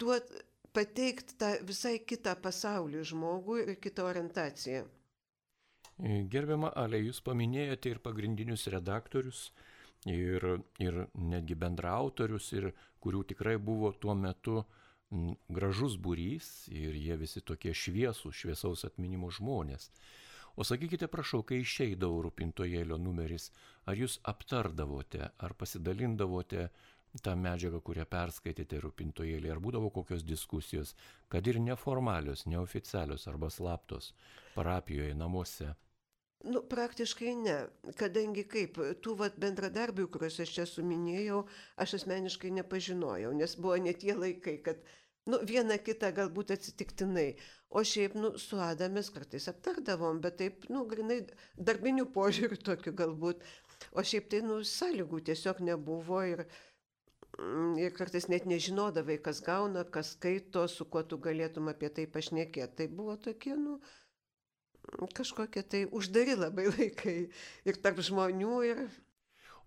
duot, 0.00 0.28
pateikti 0.76 1.38
tą 1.40 1.54
visai 1.66 1.96
kitą 2.04 2.34
pasaulį 2.42 3.04
žmogui 3.12 3.64
ir 3.64 3.78
kitą 3.80 4.08
orientaciją. 4.10 4.84
Gerbiama 6.30 6.70
Ale, 6.78 7.00
jūs 7.02 7.18
paminėjote 7.26 7.90
ir 7.90 8.00
pagrindinius 8.04 8.68
redaktorius, 8.70 9.48
ir, 10.06 10.44
ir 10.78 11.00
netgi 11.32 11.56
bendraautorius, 11.58 12.52
ir 12.54 12.68
kurių 13.02 13.24
tikrai 13.32 13.56
buvo 13.58 13.90
tuo 13.98 14.14
metu 14.14 14.60
gražus 15.48 15.96
būrys, 15.98 16.68
ir 16.70 16.94
jie 16.94 17.16
visi 17.18 17.40
tokie 17.40 17.72
šviesų, 17.74 18.30
šviesaus 18.30 18.84
atminimo 18.86 19.32
žmonės. 19.34 19.88
O 20.58 20.64
sakykite, 20.66 21.06
prašau, 21.06 21.44
kai 21.46 21.60
išeidavo 21.62 22.18
rūpintojėlio 22.24 22.96
numeris, 22.98 23.52
ar 23.86 23.94
jūs 24.00 24.16
aptardavote, 24.26 25.28
ar 25.38 25.52
pasidalindavote 25.54 26.64
tą 27.22 27.34
medžiagą, 27.38 27.78
kurią 27.86 28.06
perskaitėte 28.10 28.80
rūpintojėlį, 28.82 29.52
ar 29.54 29.60
būdavo 29.62 29.92
kokios 29.94 30.24
diskusijos, 30.26 30.96
kad 31.30 31.46
ir 31.46 31.60
neformalios, 31.62 32.42
neoficialios 32.50 33.28
arba 33.30 33.52
slaptos, 33.54 34.10
parapijoje, 34.56 35.14
namuose. 35.14 35.76
Nu, 36.46 36.64
praktiškai 36.74 37.36
ne, 37.38 37.56
kadangi 37.98 38.44
kaip, 38.50 38.82
tų 39.02 39.14
vat, 39.22 39.38
bendradarbių, 39.42 40.08
kuriuos 40.14 40.38
aš 40.42 40.56
čia 40.58 40.66
suminėjau, 40.70 41.44
aš 41.82 42.00
asmeniškai 42.00 42.50
nepažinojau, 42.58 43.30
nes 43.34 43.54
buvo 43.58 43.78
ne 43.86 43.94
tie 43.94 44.14
laikai, 44.18 44.58
kad, 44.66 44.82
nu, 45.30 45.38
vieną 45.46 45.78
kitą 45.86 46.12
galbūt 46.18 46.54
atsitiktinai, 46.54 47.32
o 47.70 47.84
šiaip, 47.84 48.16
nu, 48.16 48.32
su 48.40 48.60
Adamės 48.62 49.10
kartais 49.14 49.48
aptardavom, 49.50 50.22
bet 50.24 50.38
taip, 50.40 50.68
nu, 50.72 50.84
grinai 50.88 51.20
darbinių 51.56 52.08
požiūrių 52.14 52.60
tokių 52.70 52.94
galbūt, 53.02 53.44
o 53.92 54.04
šiaip 54.04 54.30
tai, 54.32 54.42
nu, 54.46 54.62
sąlygų 54.64 55.22
tiesiog 55.30 55.62
nebuvo 55.68 56.22
ir, 56.32 56.44
mm, 57.38 57.76
ir 57.84 57.96
kartais 57.96 58.28
net 58.32 58.48
nežinodavai, 58.48 59.18
kas 59.24 59.42
gauna, 59.44 59.84
kas 59.84 60.14
skaito, 60.16 60.66
su 60.68 60.88
kuo 60.88 61.04
tu 61.04 61.20
galėtum 61.22 61.70
apie 61.72 61.92
tai 61.92 62.08
pašnekėti. 62.10 62.76
Tai 62.82 62.88
buvo 63.00 63.18
tokie, 63.28 63.56
nu, 63.58 63.78
kažkokie 65.14 65.62
tai 65.62 65.84
uždari 65.84 66.38
labai 66.38 66.70
laikai 66.76 67.18
ir 67.68 67.82
tarp 67.84 68.00
žmonių 68.00 68.62
ir 68.70 68.88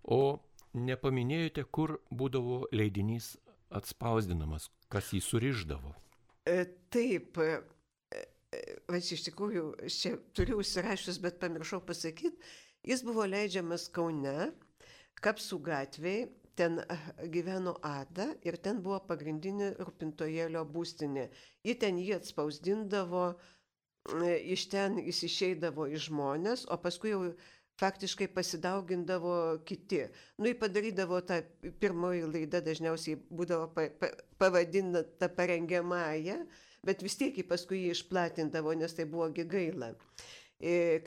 O 0.01 0.41
nepaminėjote, 0.73 1.63
kur 1.69 1.99
būdavo 2.09 2.65
leidinys 2.73 3.35
atspausdinamas, 3.71 4.69
kas 4.91 5.11
jį 5.13 5.21
suriždavo. 5.21 5.93
e, 6.45 6.65
taip. 6.89 7.37
E, 8.51 8.57
e, 8.59 8.75
Aš 8.97 9.13
iš 9.17 9.25
tikrųjų, 9.29 9.63
aš 9.87 10.01
čia 10.03 10.11
turiu 10.37 10.59
užsirašius, 10.61 11.21
bet 11.23 11.39
pamiršau 11.41 11.81
pasakyti, 11.87 12.35
jis 12.87 13.05
buvo 13.07 13.25
leidžiamas 13.29 13.87
Kaune, 13.95 14.51
Kapsų 15.21 15.59
gatvėje, 15.61 16.29
ten 16.57 16.79
ah, 16.89 17.07
gyveno 17.31 17.75
Ada 17.85 18.31
ir 18.45 18.57
ten 18.61 18.81
buvo 18.83 18.99
pagrindinė 19.07 19.71
rūpintojėlio 19.79 20.63
būstinė. 20.67 21.29
Ji 21.65 21.75
ten 21.79 21.99
jį 22.01 22.15
atspausdindavo 22.19 23.25
iš 24.55 24.67
ten 24.71 24.97
jis 24.99 25.23
išeidavo 25.27 25.87
į 25.93 25.99
žmonės, 26.07 26.65
o 26.73 26.77
paskui 26.81 27.13
jau 27.13 27.21
faktiškai 27.81 28.27
pasidaugindavo 28.33 29.61
kiti. 29.65 30.03
Nu, 30.37 30.49
jį 30.49 30.57
padarydavo 30.61 31.21
tą 31.25 31.41
pirmoji 31.81 32.27
laida, 32.29 32.61
dažniausiai 32.65 33.17
būdavo 33.29 33.71
pa, 33.75 33.87
pa, 34.01 34.11
pavadinta 34.41 35.29
parengiamąją, 35.37 36.41
bet 36.85 37.03
vis 37.05 37.17
tiek 37.19 37.37
jį 37.37 37.47
paskui 37.49 37.83
jį 37.85 37.95
išplatindavo, 37.95 38.73
nes 38.77 38.93
tai 38.97 39.07
buvo 39.09 39.29
gaila, 39.31 39.93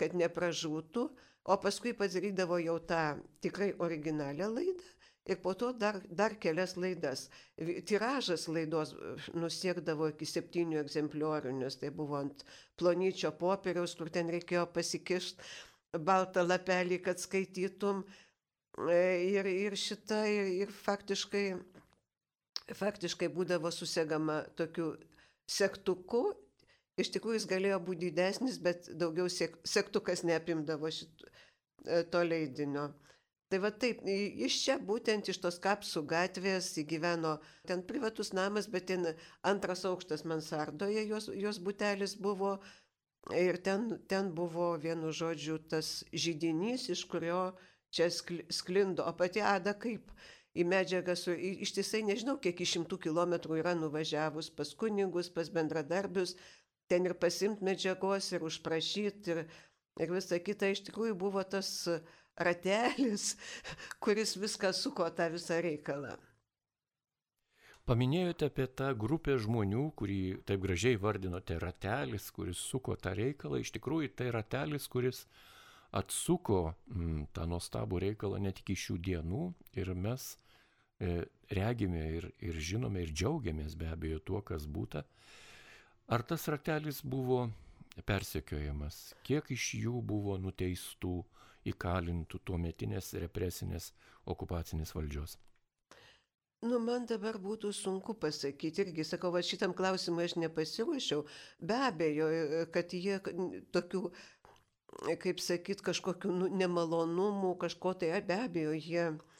kad 0.00 0.16
nepražūtų, 0.18 1.04
o 1.44 1.56
paskui 1.60 1.92
padarydavo 1.96 2.58
jau 2.62 2.78
tą 2.88 3.04
tikrai 3.44 3.74
originalią 3.78 4.50
laidą. 4.50 4.90
Ir 5.24 5.38
po 5.40 5.54
to 5.56 5.70
dar, 5.72 5.96
dar 6.12 6.34
kelias 6.36 6.74
laidas. 6.76 7.30
Tiražas 7.88 8.42
laidos 8.44 8.90
nusiekdavo 9.32 10.10
iki 10.12 10.26
septynių 10.28 10.82
egzempliorių, 10.82 11.54
nes 11.62 11.78
tai 11.80 11.88
buvo 11.96 12.18
ant 12.18 12.44
plonyčio 12.76 13.30
popieriaus, 13.40 13.94
kur 13.96 14.10
ten 14.12 14.28
reikėjo 14.34 14.66
pasikišti 14.74 15.96
baltą 16.04 16.44
lapelį, 16.44 17.00
kad 17.06 17.22
skaitytum. 17.22 18.04
E, 18.90 19.00
ir, 19.30 19.48
ir 19.48 19.78
šitą, 19.80 20.20
ir, 20.28 20.50
ir 20.66 20.76
faktiškai, 20.84 21.46
faktiškai 22.76 23.30
būdavo 23.32 23.72
susegama 23.72 24.42
tokiu 24.60 24.92
sektuku. 25.50 26.26
Iš 27.00 27.10
tikrųjų 27.16 27.40
jis 27.40 27.48
galėjo 27.50 27.80
būti 27.82 28.10
didesnis, 28.10 28.60
bet 28.62 28.86
daugiau 29.00 29.26
sek, 29.32 29.56
sektukas 29.66 30.22
neapimdavo 30.22 30.90
šito, 30.94 31.30
e, 31.86 32.04
to 32.06 32.22
leidinio. 32.22 32.92
Tai 33.50 33.58
va 33.60 33.70
taip, 33.70 34.00
iš 34.06 34.54
čia 34.62 34.78
būtent 34.78 35.28
iš 35.30 35.40
tos 35.42 35.58
kapsų 35.62 36.04
gatvės 36.10 36.70
įgyveno 36.80 37.36
ten 37.68 37.82
privatus 37.86 38.32
namas, 38.32 38.70
bet 38.70 38.88
ten 38.90 39.10
antras 39.42 39.84
aukštas 39.84 40.24
mansardoje 40.24 41.04
jos, 41.06 41.28
jos 41.34 41.60
butelis 41.62 42.16
buvo, 42.16 42.56
Ir 43.32 43.56
ten, 43.64 43.88
ten 44.06 44.34
buvo 44.36 44.74
vienu 44.76 45.08
žodžiu 45.08 45.56
tas 45.72 46.04
žydinys, 46.12 46.90
iš 46.92 47.06
kurio 47.08 47.54
čia 47.88 48.10
sklindo, 48.12 49.06
o 49.08 49.12
pati 49.16 49.40
Ada 49.40 49.72
kaip 49.80 50.12
į 50.54 50.66
medžiagą, 50.70 51.16
su, 51.18 51.34
ištisai 51.66 52.04
nežinau, 52.06 52.36
kiek 52.42 52.60
iš 52.62 52.76
šimtų 52.76 53.00
kilometrų 53.08 53.58
yra 53.62 53.74
nuvažiavus 53.78 54.52
pas 54.54 54.70
kunigus, 54.78 55.30
pas 55.34 55.50
bendradarbius, 55.50 56.36
ten 56.90 57.08
ir 57.08 57.16
pasimti 57.18 57.66
medžiagos, 57.66 58.30
ir 58.36 58.44
užprašyti, 58.46 59.34
ir, 59.34 59.42
ir 60.00 60.14
visa 60.14 60.38
kita 60.38 60.70
iš 60.70 60.84
tikrųjų 60.88 61.16
buvo 61.18 61.42
tas 61.42 61.72
ratelis, 62.38 63.34
kuris 64.04 64.36
viską 64.38 64.70
suko 64.74 65.08
tą 65.10 65.30
visą 65.34 65.58
reikalą. 65.64 66.14
Paminėjote 67.84 68.46
apie 68.48 68.64
tą 68.72 68.94
grupę 68.96 69.34
žmonių, 69.36 69.90
kurį 69.98 70.20
taip 70.48 70.62
gražiai 70.62 70.96
vardinote 70.96 71.58
ratelis, 71.60 72.30
kuris 72.32 72.62
suko 72.70 72.94
tą 72.96 73.12
reikalą. 73.12 73.58
Iš 73.60 73.74
tikrųjų, 73.74 74.08
tai 74.16 74.30
ratelis, 74.32 74.86
kuris 74.88 75.26
atsuko 75.92 76.62
m, 76.70 76.94
mm, 76.96 77.18
tą 77.36 77.44
nuostabų 77.50 78.00
reikalą 78.06 78.40
net 78.40 78.62
iki 78.62 78.78
šių 78.86 78.96
dienų 79.04 79.42
ir 79.76 79.92
mes 79.94 80.30
regime 81.50 82.04
ir, 82.18 82.28
ir 82.42 82.58
žinome 82.70 83.04
ir 83.04 83.12
džiaugiamės 83.12 83.76
be 83.78 83.90
abejo 83.92 84.20
tuo, 84.20 84.42
kas 84.42 84.66
būta. 84.66 85.04
Ar 86.08 86.22
tas 86.22 86.48
ratelis 86.52 87.00
buvo 87.00 87.46
persekiojamas? 88.04 89.14
Kiek 89.24 89.48
iš 89.54 89.70
jų 89.80 90.02
buvo 90.04 90.36
nuteistų, 90.40 91.16
įkalintų 91.72 92.40
tuo 92.44 92.60
metinės 92.60 93.14
represinės 93.22 93.92
okupacinės 94.28 94.92
valdžios? 94.96 95.38
Nu, 96.64 96.78
man 96.80 97.04
dabar 97.04 97.36
būtų 97.40 97.74
sunku 97.76 98.14
pasakyti, 98.16 98.86
irgi 98.86 99.04
sakau, 99.04 99.30
va 99.34 99.42
šitam 99.44 99.74
klausimui 99.76 100.24
aš 100.24 100.36
nepasiruošiau. 100.40 101.26
Be 101.60 101.76
abejo, 101.88 102.28
kad 102.72 102.94
jie 102.96 103.18
tokių, 103.74 104.00
kaip 105.20 105.42
sakyt, 105.44 105.82
kažkokių 105.84 106.32
nu, 106.32 106.48
nemalonumų, 106.62 107.52
kažko 107.60 107.92
tai, 108.00 108.14
be 108.24 108.38
abejo, 108.46 108.72
jie, 108.78 109.04
e, 109.12 109.33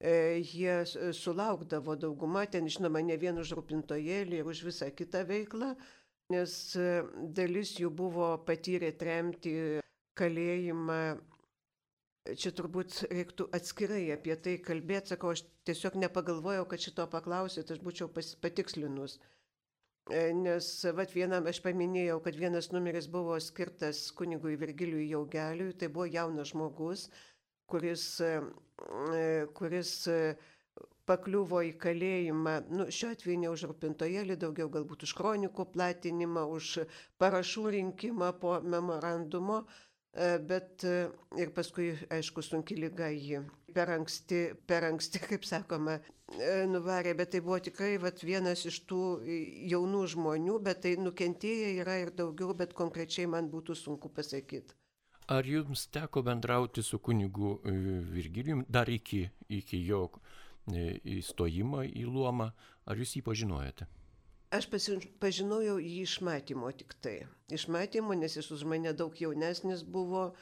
jie 0.00 0.76
sulaukdavo 1.12 1.96
daugumą, 2.00 2.46
ten 2.48 2.68
žinoma, 2.68 3.02
ne 3.04 3.16
vien 3.20 3.36
už 3.38 3.52
rūpintojėlį 3.58 4.40
ir 4.40 4.48
už 4.48 4.62
visą 4.64 4.88
kitą 4.96 5.26
veiklą, 5.28 5.74
nes 6.32 6.54
e, 6.76 7.02
dalis 7.36 7.74
jų 7.80 7.90
buvo 7.92 8.32
patyrę 8.46 8.92
tremti 8.96 9.54
kalėjimą 10.16 11.02
Čia 12.20 12.50
turbūt 12.52 12.98
reiktų 13.08 13.46
atskirai 13.56 14.02
apie 14.12 14.34
tai 14.44 14.58
kalbėti, 14.60 15.14
sakau, 15.14 15.32
aš 15.32 15.40
tiesiog 15.64 15.96
nepagalvojau, 16.02 16.66
kad 16.68 16.82
šito 16.84 17.06
paklausit, 17.10 17.70
aš 17.72 17.80
būčiau 17.80 18.10
patikslinus. 18.12 19.16
E, 20.10 20.26
nes, 20.36 20.68
vad 20.98 21.14
vienam 21.16 21.48
aš 21.48 21.62
paminėjau, 21.64 22.18
kad 22.26 22.36
vienas 22.36 22.68
numeris 22.74 23.08
buvo 23.08 23.38
skirtas 23.40 24.02
kunigui 24.18 24.58
Virgiliui 24.60 25.08
Jaugeliui, 25.08 25.72
tai 25.80 25.88
buvo 25.88 26.06
jaunas 26.12 26.52
žmogus, 26.52 27.08
kuris, 27.70 28.06
e, 28.24 28.32
kuris 29.56 29.92
pakliuvo 31.10 31.60
į 31.66 31.74
kalėjimą, 31.82 32.54
nu, 32.70 32.86
šiuo 32.94 33.12
atveju 33.16 33.42
ne 33.42 33.50
už 33.50 33.66
rūpintojėlį, 33.70 34.36
daugiau 34.44 34.70
galbūt 34.72 35.06
už 35.06 35.14
kronikų 35.18 35.66
platinimą, 35.74 36.46
už 36.56 36.84
parašų 37.22 37.70
rinkimą 37.76 38.34
po 38.42 38.58
memorandumo. 38.62 39.64
E, 40.10 40.38
bet 40.42 40.82
e, 40.82 40.94
ir 41.38 41.52
paskui, 41.54 41.92
aišku, 42.10 42.42
sunki 42.42 42.74
lyga 42.74 43.12
jį 43.14 43.44
per 43.74 43.92
anksti, 43.94 44.40
per 44.66 44.88
anksti, 44.88 45.22
kaip 45.30 45.46
sakoma, 45.46 46.00
e, 46.34 46.64
nuvarė, 46.66 47.14
bet 47.20 47.30
tai 47.34 47.42
buvo 47.46 47.60
tikrai 47.62 47.92
vat, 48.02 48.24
vienas 48.26 48.64
iš 48.66 48.80
tų 48.90 49.04
jaunų 49.70 50.02
žmonių, 50.16 50.58
bet 50.66 50.82
tai 50.86 50.96
nukentėję 50.98 51.76
yra 51.84 52.00
ir 52.02 52.10
daugiau, 52.22 52.56
bet 52.58 52.74
konkrečiai 52.74 53.30
man 53.30 53.52
būtų 53.54 53.78
sunku 53.78 54.10
pasakyti. 54.10 54.79
Ar 55.30 55.46
jums 55.46 55.86
teko 55.94 56.24
bendrauti 56.26 56.82
su 56.82 56.98
kunigu 56.98 57.60
Virgilijum 58.10 58.64
dar 58.68 58.88
iki, 58.90 59.28
iki 59.48 59.78
jo 59.86 60.08
įstojimo 60.66 61.84
į 61.86 62.02
luomą, 62.10 62.48
ar 62.90 62.98
jūs 62.98 63.14
jį 63.16 63.22
pažinojate? 63.28 63.86
Aš 64.50 64.66
pažinojau 65.22 65.76
jį 65.78 66.00
iš 66.02 66.16
matymo 66.26 66.70
tik 66.74 66.96
tai. 66.98 67.20
Iš 67.54 67.68
matymo, 67.70 68.16
nes 68.18 68.34
jis 68.34 68.50
už 68.50 68.64
mane 68.66 68.90
daug 68.98 69.14
jaunesnis 69.14 69.84
buvo. 69.86 70.32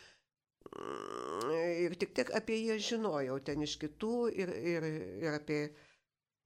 Mm, 0.72 1.52
ir 1.84 1.96
tik 2.00 2.14
tiek 2.16 2.32
apie 2.40 2.56
jį 2.62 2.78
žinojau 2.86 3.36
ten 3.44 3.60
iš 3.68 3.76
kitų 3.84 4.14
ir, 4.32 4.54
ir, 4.72 4.88
ir 5.20 5.36
apie... 5.36 5.60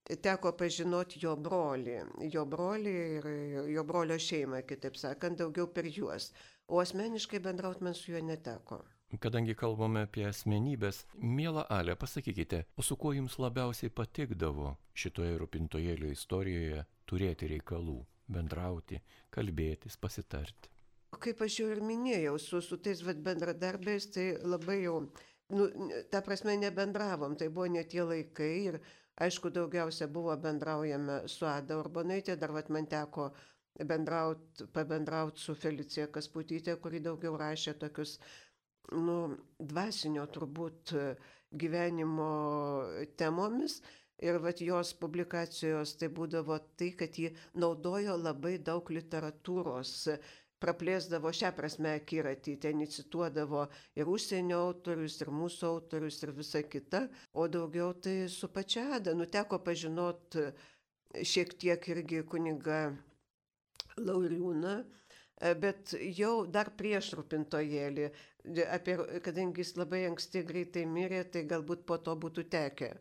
Teko 0.02 0.50
pažinoti 0.58 1.20
jo 1.22 1.36
brolį, 1.38 1.98
jo 2.34 2.42
brolį 2.44 2.94
ir 3.18 3.28
jo 3.70 3.84
brolio 3.86 4.18
šeimą, 4.18 4.64
kitaip 4.66 4.98
sakant, 4.98 5.38
daugiau 5.38 5.68
per 5.70 5.86
juos. 5.86 6.32
O 6.66 6.80
asmeniškai 6.82 7.38
bendrauti 7.44 7.84
man 7.86 7.94
su 7.94 8.10
juo 8.10 8.22
neteko. 8.24 8.82
Kadangi 9.20 9.52
kalbame 9.58 10.06
apie 10.06 10.24
asmenybės, 10.24 11.02
mėla 11.20 11.66
Ale, 11.70 11.94
pasakykite, 12.00 12.62
o 12.80 12.82
su 12.82 12.96
kuo 12.96 13.12
jums 13.12 13.36
labiausiai 13.38 13.92
patikdavo 13.92 14.70
šitoje 14.96 15.36
rūpintojėlio 15.42 16.08
istorijoje 16.14 16.86
turėti 17.04 17.50
reikalų, 17.52 17.98
bendrauti, 18.32 19.02
kalbėtis, 19.30 19.98
pasitarti. 20.00 20.72
Kaip 21.12 21.44
aš 21.44 21.58
jau 21.60 21.68
ir 21.74 21.82
minėjau, 21.84 22.38
su, 22.40 22.62
su 22.64 22.78
tais 22.80 23.02
bendradarbiais 23.04 24.08
tai 24.14 24.26
labai 24.48 24.78
jau, 24.86 24.96
nu, 25.52 25.68
ta 26.10 26.22
prasme, 26.24 26.56
nebendravom, 26.56 27.36
tai 27.36 27.50
buvo 27.52 27.68
ne 27.68 27.84
tie 27.84 28.06
laikai 28.08 28.52
ir 28.70 28.80
aišku, 29.20 29.50
daugiausia 29.50 30.08
buvo 30.08 30.36
bendraujame 30.36 31.22
su 31.28 31.46
Ada 31.46 31.78
Urbanaitė, 31.80 32.36
dar 32.40 32.52
vat 32.52 32.70
man 32.70 32.86
teko 32.86 33.30
bendrauti, 33.88 34.66
pabendrauti 34.72 35.40
su 35.40 35.54
Felicija 35.54 36.08
Kasputytė, 36.12 36.76
kuri 36.80 37.00
daugiau 37.00 37.36
rašė 37.40 37.74
tokius, 37.80 38.18
nu, 38.92 39.36
dvasinio 39.58 40.26
turbūt 40.36 40.94
gyvenimo 41.52 42.30
temomis. 43.16 43.80
Ir 44.22 44.36
vat 44.38 44.60
jos 44.62 44.92
publikacijos 45.02 45.96
tai 45.98 46.06
būdavo 46.14 46.54
tai, 46.78 46.92
kad 46.94 47.16
ji 47.18 47.32
naudojo 47.58 48.14
labai 48.20 48.52
daug 48.62 48.90
literatūros, 48.94 49.94
praplėsdavo 50.62 51.32
šią 51.34 51.50
prasme 51.56 51.96
akiratį, 51.98 52.56
ten 52.62 52.84
cituodavo 52.86 53.66
ir 53.98 54.08
užsienio 54.08 54.60
autorius, 54.68 55.18
ir 55.22 55.32
mūsų 55.34 55.68
autorius, 55.68 56.22
ir 56.22 56.34
visa 56.36 56.62
kita, 56.62 57.06
o 57.34 57.48
daugiau 57.48 57.92
tai 57.94 58.28
su 58.30 58.48
pačia 58.48 58.88
Ada, 58.98 59.14
nuteko 59.18 59.58
pažinot 59.64 60.38
šiek 61.20 61.54
tiek 61.60 61.88
irgi 61.92 62.22
kuniga 62.28 62.82
Lauriūną, 64.00 64.76
bet 65.60 65.92
jau 66.16 66.34
dar 66.48 66.70
prieš 66.78 67.12
rūpintojėlį, 67.18 68.10
apie, 68.72 68.96
kadangi 69.24 69.64
jis 69.64 69.74
labai 69.76 70.04
anksti 70.08 70.44
greitai 70.48 70.86
mirė, 70.88 71.24
tai 71.34 71.44
galbūt 71.50 71.84
po 71.88 71.98
to 71.98 72.14
būtų 72.16 72.46
tekę. 72.52 72.92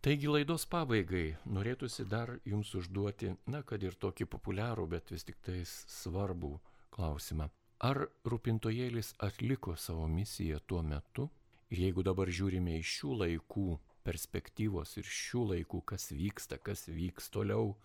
Taigi 0.00 0.30
laidos 0.30 0.62
pabaigai 0.70 1.26
norėtųsi 1.50 2.06
dar 2.06 2.36
jums 2.46 2.70
užduoti, 2.78 3.32
na, 3.50 3.64
kad 3.66 3.82
ir 3.82 3.98
tokį 3.98 4.28
populiarų, 4.30 4.86
bet 4.94 5.10
vis 5.10 5.26
tik 5.26 5.40
tais 5.42 5.72
svarbų 5.90 6.54
klausimą. 6.98 7.48
Ar 7.86 8.08
rūpintojėlis 8.26 9.14
atliko 9.22 9.76
savo 9.78 10.08
misiją 10.10 10.58
tuo 10.66 10.82
metu? 10.82 11.28
Ir 11.70 11.86
jeigu 11.86 12.02
dabar 12.02 12.28
žiūrime 12.28 12.74
iš 12.80 12.96
šių 12.98 13.12
laikų 13.22 13.68
perspektyvos 14.04 14.96
ir 14.98 15.06
šių 15.06 15.44
laikų, 15.52 15.84
kas 15.92 16.10
vyksta, 16.10 16.58
kas 16.58 16.88
vyks 16.90 17.30
toliau, 17.30 17.76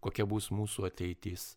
kokia 0.00 0.24
bus 0.30 0.48
mūsų 0.54 0.86
ateitis, 0.88 1.52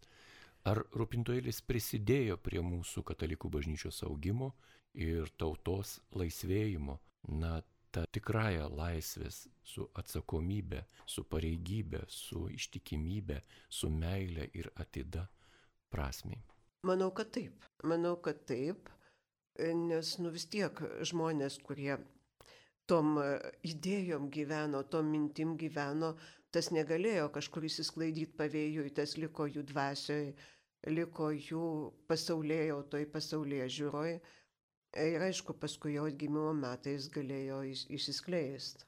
Ar 0.66 0.80
rūpintojėlis 0.98 1.60
prisidėjo 1.70 2.40
prie 2.42 2.62
mūsų 2.66 3.04
katalikų 3.06 3.52
bažnyčios 3.54 4.02
augimo 4.08 4.50
ir 4.98 5.30
tautos 5.38 6.00
laisvėjimo? 6.18 6.98
Na, 7.38 7.60
ta 7.94 8.08
tikrąją 8.10 8.72
laisvės 8.74 9.44
su 9.62 9.86
atsakomybė, 10.02 10.82
su 11.06 11.22
pareigybė, 11.30 12.02
su 12.10 12.48
ištikimybė, 12.58 13.40
su 13.70 13.92
meilė 13.94 14.50
ir 14.58 14.72
atida 14.82 15.28
prasmiai. 15.94 16.42
Manau, 16.86 17.10
kad 17.18 17.32
taip. 17.34 17.66
Manau, 17.90 18.16
kad 18.22 18.44
taip, 18.50 18.90
nes 19.58 20.12
nu 20.22 20.32
vis 20.34 20.46
tiek 20.54 20.82
žmonės, 21.10 21.58
kurie 21.66 21.96
tom 22.90 23.16
idėjom 23.66 24.30
gyveno, 24.34 24.84
tom 24.94 25.10
mintim 25.10 25.56
gyveno, 25.58 26.14
tas 26.54 26.70
negalėjo 26.76 27.32
kažkur 27.34 27.66
įsisklaidyti 27.70 28.38
pavėjui, 28.38 28.94
tas 29.00 29.18
liko 29.18 29.48
jų 29.50 29.66
dvasioj, 29.72 30.30
liko 30.94 31.32
jų 31.34 31.66
pasaulėjo, 32.10 32.82
toj 32.94 33.08
pasaulyje 33.16 33.70
žiūroj. 33.80 34.16
Ir 35.06 35.26
aišku, 35.26 35.58
paskui 35.60 35.98
jo 35.98 36.06
atgimimo 36.08 36.54
metais 36.56 37.10
galėjo 37.12 37.64
išsiskleisti. 37.98 38.86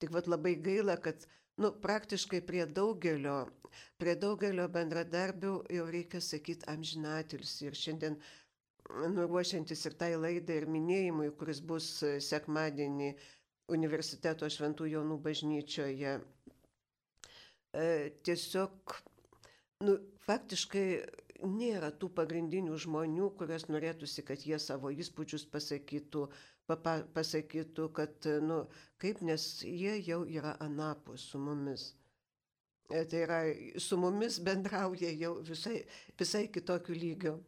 Tik 0.00 0.14
vad 0.14 0.30
labai 0.30 0.54
gaila, 0.62 0.96
kad 1.02 1.26
nu, 1.60 1.72
praktiškai 1.82 2.40
prie 2.46 2.64
daugelio, 2.66 3.46
prie 4.00 4.14
daugelio 4.16 4.68
bendradarbių 4.72 5.52
jau 5.76 5.86
reikia 5.90 6.20
sakyti 6.24 6.68
amžinatilis. 6.72 7.58
Ir 7.66 7.76
šiandien 7.78 8.18
nuruošiantis 9.16 9.86
ir 9.88 9.96
tai 9.98 10.12
laidai 10.16 10.60
ir 10.62 10.68
minėjimui, 10.70 11.30
kuris 11.38 11.60
bus 11.64 11.88
sekmadienį 12.28 13.12
universiteto 13.72 14.48
Šventų 14.50 14.88
Jonų 14.90 15.18
bažnyčioje, 15.22 16.16
e, 17.72 17.84
tiesiog, 18.26 18.96
nu, 19.86 19.96
faktiškai 20.26 20.86
nėra 21.46 21.90
tų 21.98 22.10
pagrindinių 22.16 22.76
žmonių, 22.84 23.30
kurias 23.38 23.68
norėtųsi, 23.70 24.24
kad 24.26 24.44
jie 24.46 24.58
savo 24.62 24.92
įspūdžius 24.92 25.46
pasakytų, 25.50 26.26
papa, 26.72 27.02
pasakytų, 27.14 27.88
kad, 27.96 28.28
nu, 28.42 28.62
kaip, 29.02 29.20
nes 29.26 29.44
jie 29.66 29.98
jau 30.06 30.22
yra 30.24 30.56
anapus 30.64 31.28
su 31.32 31.40
mumis. 31.42 31.92
E, 32.90 33.04
tai 33.08 33.24
yra, 33.26 33.40
su 33.80 33.96
mumis 34.00 34.38
bendrauja 34.44 35.12
jau 35.16 35.36
visai, 35.46 35.82
visai 36.18 36.46
kitokiu 36.52 36.96
lygiu. 36.96 37.38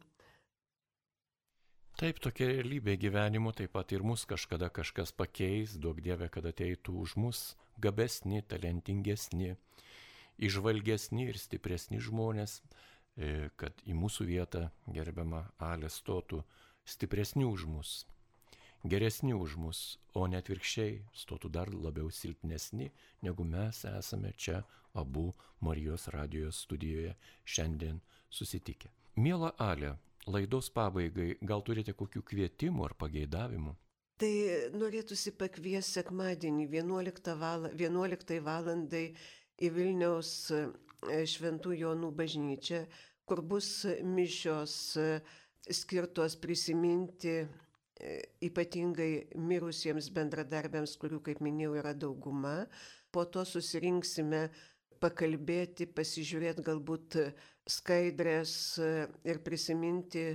Taip, 1.95 2.17
tokia 2.19 2.49
realybė 2.49 2.97
gyvenimo, 2.99 3.53
taip 3.55 3.71
pat 3.71 3.93
ir 3.95 4.03
mus 4.03 4.25
kažkada 4.27 4.67
kažkas 4.67 5.13
pakeis, 5.15 5.77
duok 5.79 6.01
Dieve, 6.03 6.27
kad 6.27 6.43
ateitų 6.49 6.95
už 7.05 7.13
mus 7.23 7.43
gabesni, 7.79 8.41
talentingesni, 8.43 9.53
išvalgesni 10.35 11.29
ir 11.29 11.39
stipresni 11.39 12.01
žmonės, 12.03 12.57
e, 13.15 13.47
kad 13.55 13.79
į 13.87 13.95
mūsų 13.95 14.27
vietą 14.27 14.65
gerbiama 14.91 15.45
Alė 15.55 15.87
stotų 15.87 16.41
stipresni 16.85 17.47
už 17.47 17.63
mus, 17.69 17.93
geresni 18.85 19.33
už 19.33 19.57
mus, 19.57 19.79
o 20.13 20.27
net 20.29 20.49
virkščiai 20.51 20.99
stotų 21.13 21.49
dar 21.49 21.71
labiau 21.73 22.11
silpnesni, 22.13 22.91
negu 23.25 23.43
mes 23.43 23.83
esame 23.89 24.33
čia 24.37 24.61
abu 24.93 25.31
Marijos 25.65 26.07
radijos 26.13 26.61
studijoje 26.65 27.15
šiandien 27.43 27.99
susitikę. 28.29 28.91
Mėla 29.17 29.53
Alė, 29.59 29.95
laidos 30.27 30.69
pabaigai 30.75 31.35
gal 31.41 31.63
turite 31.65 31.95
kokių 31.97 32.21
kvietimų 32.29 32.85
ar 32.89 32.95
pageidavimų? 32.99 33.73
Tai 34.21 34.31
norėtųsi 34.79 35.33
pakviesti 35.35 35.99
sekmadienį 35.99 36.69
11 36.71 37.33
val. 37.39 37.67
11 37.75 38.37
valandai 38.45 39.09
į 39.59 39.71
Vilniaus 39.75 40.31
e, 40.55 40.61
Šventų 41.27 41.75
Jonų 41.81 42.13
bažnyčią, 42.15 42.85
kur 43.27 43.41
bus 43.43 43.83
mišios 44.03 44.75
e, 44.95 45.09
skirtos 45.67 46.37
prisiminti 46.39 47.41
ypatingai 48.43 49.27
mirusiems 49.39 50.09
bendradarbiams, 50.15 50.95
kurių, 50.99 51.21
kaip 51.23 51.41
minėjau, 51.43 51.75
yra 51.79 51.93
dauguma. 51.95 52.65
Po 53.11 53.23
to 53.25 53.45
susirinksime 53.47 54.49
pakalbėti, 54.99 55.87
pasižiūrėti 55.87 56.65
galbūt 56.65 57.17
skaidrės 57.69 58.53
ir 59.25 59.41
prisiminti, 59.45 60.27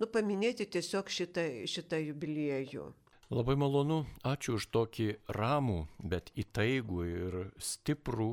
nu, 0.00 0.06
paminėti 0.06 0.66
tiesiog 0.70 1.10
šitą, 1.10 1.46
šitą 1.70 2.00
jubiliejų. 2.02 2.86
Labai 3.30 3.54
malonu, 3.54 4.04
ačiū 4.26 4.56
už 4.58 4.70
tokį 4.74 5.08
ramų, 5.36 5.84
bet 6.02 6.32
įtaigų 6.34 7.04
ir 7.06 7.36
stiprų 7.62 8.32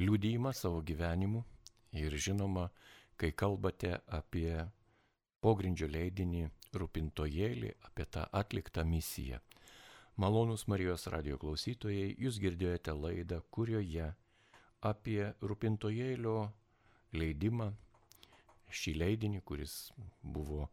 liūdėjimą 0.00 0.52
savo 0.52 0.82
gyvenimu. 0.84 1.44
Ir 1.96 2.12
žinoma, 2.12 2.66
kai 3.16 3.32
kalbate 3.32 3.94
apie 4.04 4.52
pogrindžio 5.40 5.88
leidinį 5.88 6.50
rūpintojėlį, 6.74 7.72
apie 7.88 8.06
tą 8.10 8.26
atliktą 8.32 8.84
misiją. 8.84 9.40
Malonus 10.18 10.66
Marijos 10.66 11.06
radio 11.12 11.38
klausytojai, 11.38 12.14
jūs 12.18 12.40
girdėjote 12.42 12.94
laidą, 12.98 13.38
kurioje 13.54 14.08
apie 14.82 15.20
rūpintojėlio 15.40 16.38
leidimą, 17.14 17.70
šį 18.68 18.94
leidinį, 19.02 19.42
kuris 19.46 19.76
buvo 20.22 20.66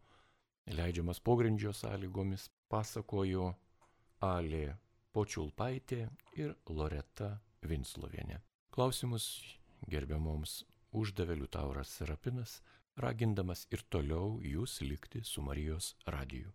leidžiamas 0.66 1.22
pogrindžio 1.22 1.72
sąlygomis, 1.72 2.48
pasakojo 2.68 3.52
Alė 4.26 4.76
Počiulpaitė 5.14 6.08
ir 6.36 6.56
Loreta 6.68 7.36
Vinslovienė. 7.62 8.40
Klausimus 8.74 9.28
gerbiamoms 9.88 10.64
uždavė 10.96 11.38
Liutauras 11.38 11.92
Serapinas, 11.98 12.60
ragindamas 13.04 13.66
ir 13.74 13.82
toliau 13.92 14.38
jūs 14.52 14.80
likti 14.82 15.20
su 15.24 15.42
Marijos 15.44 15.94
radiju. 16.06 16.52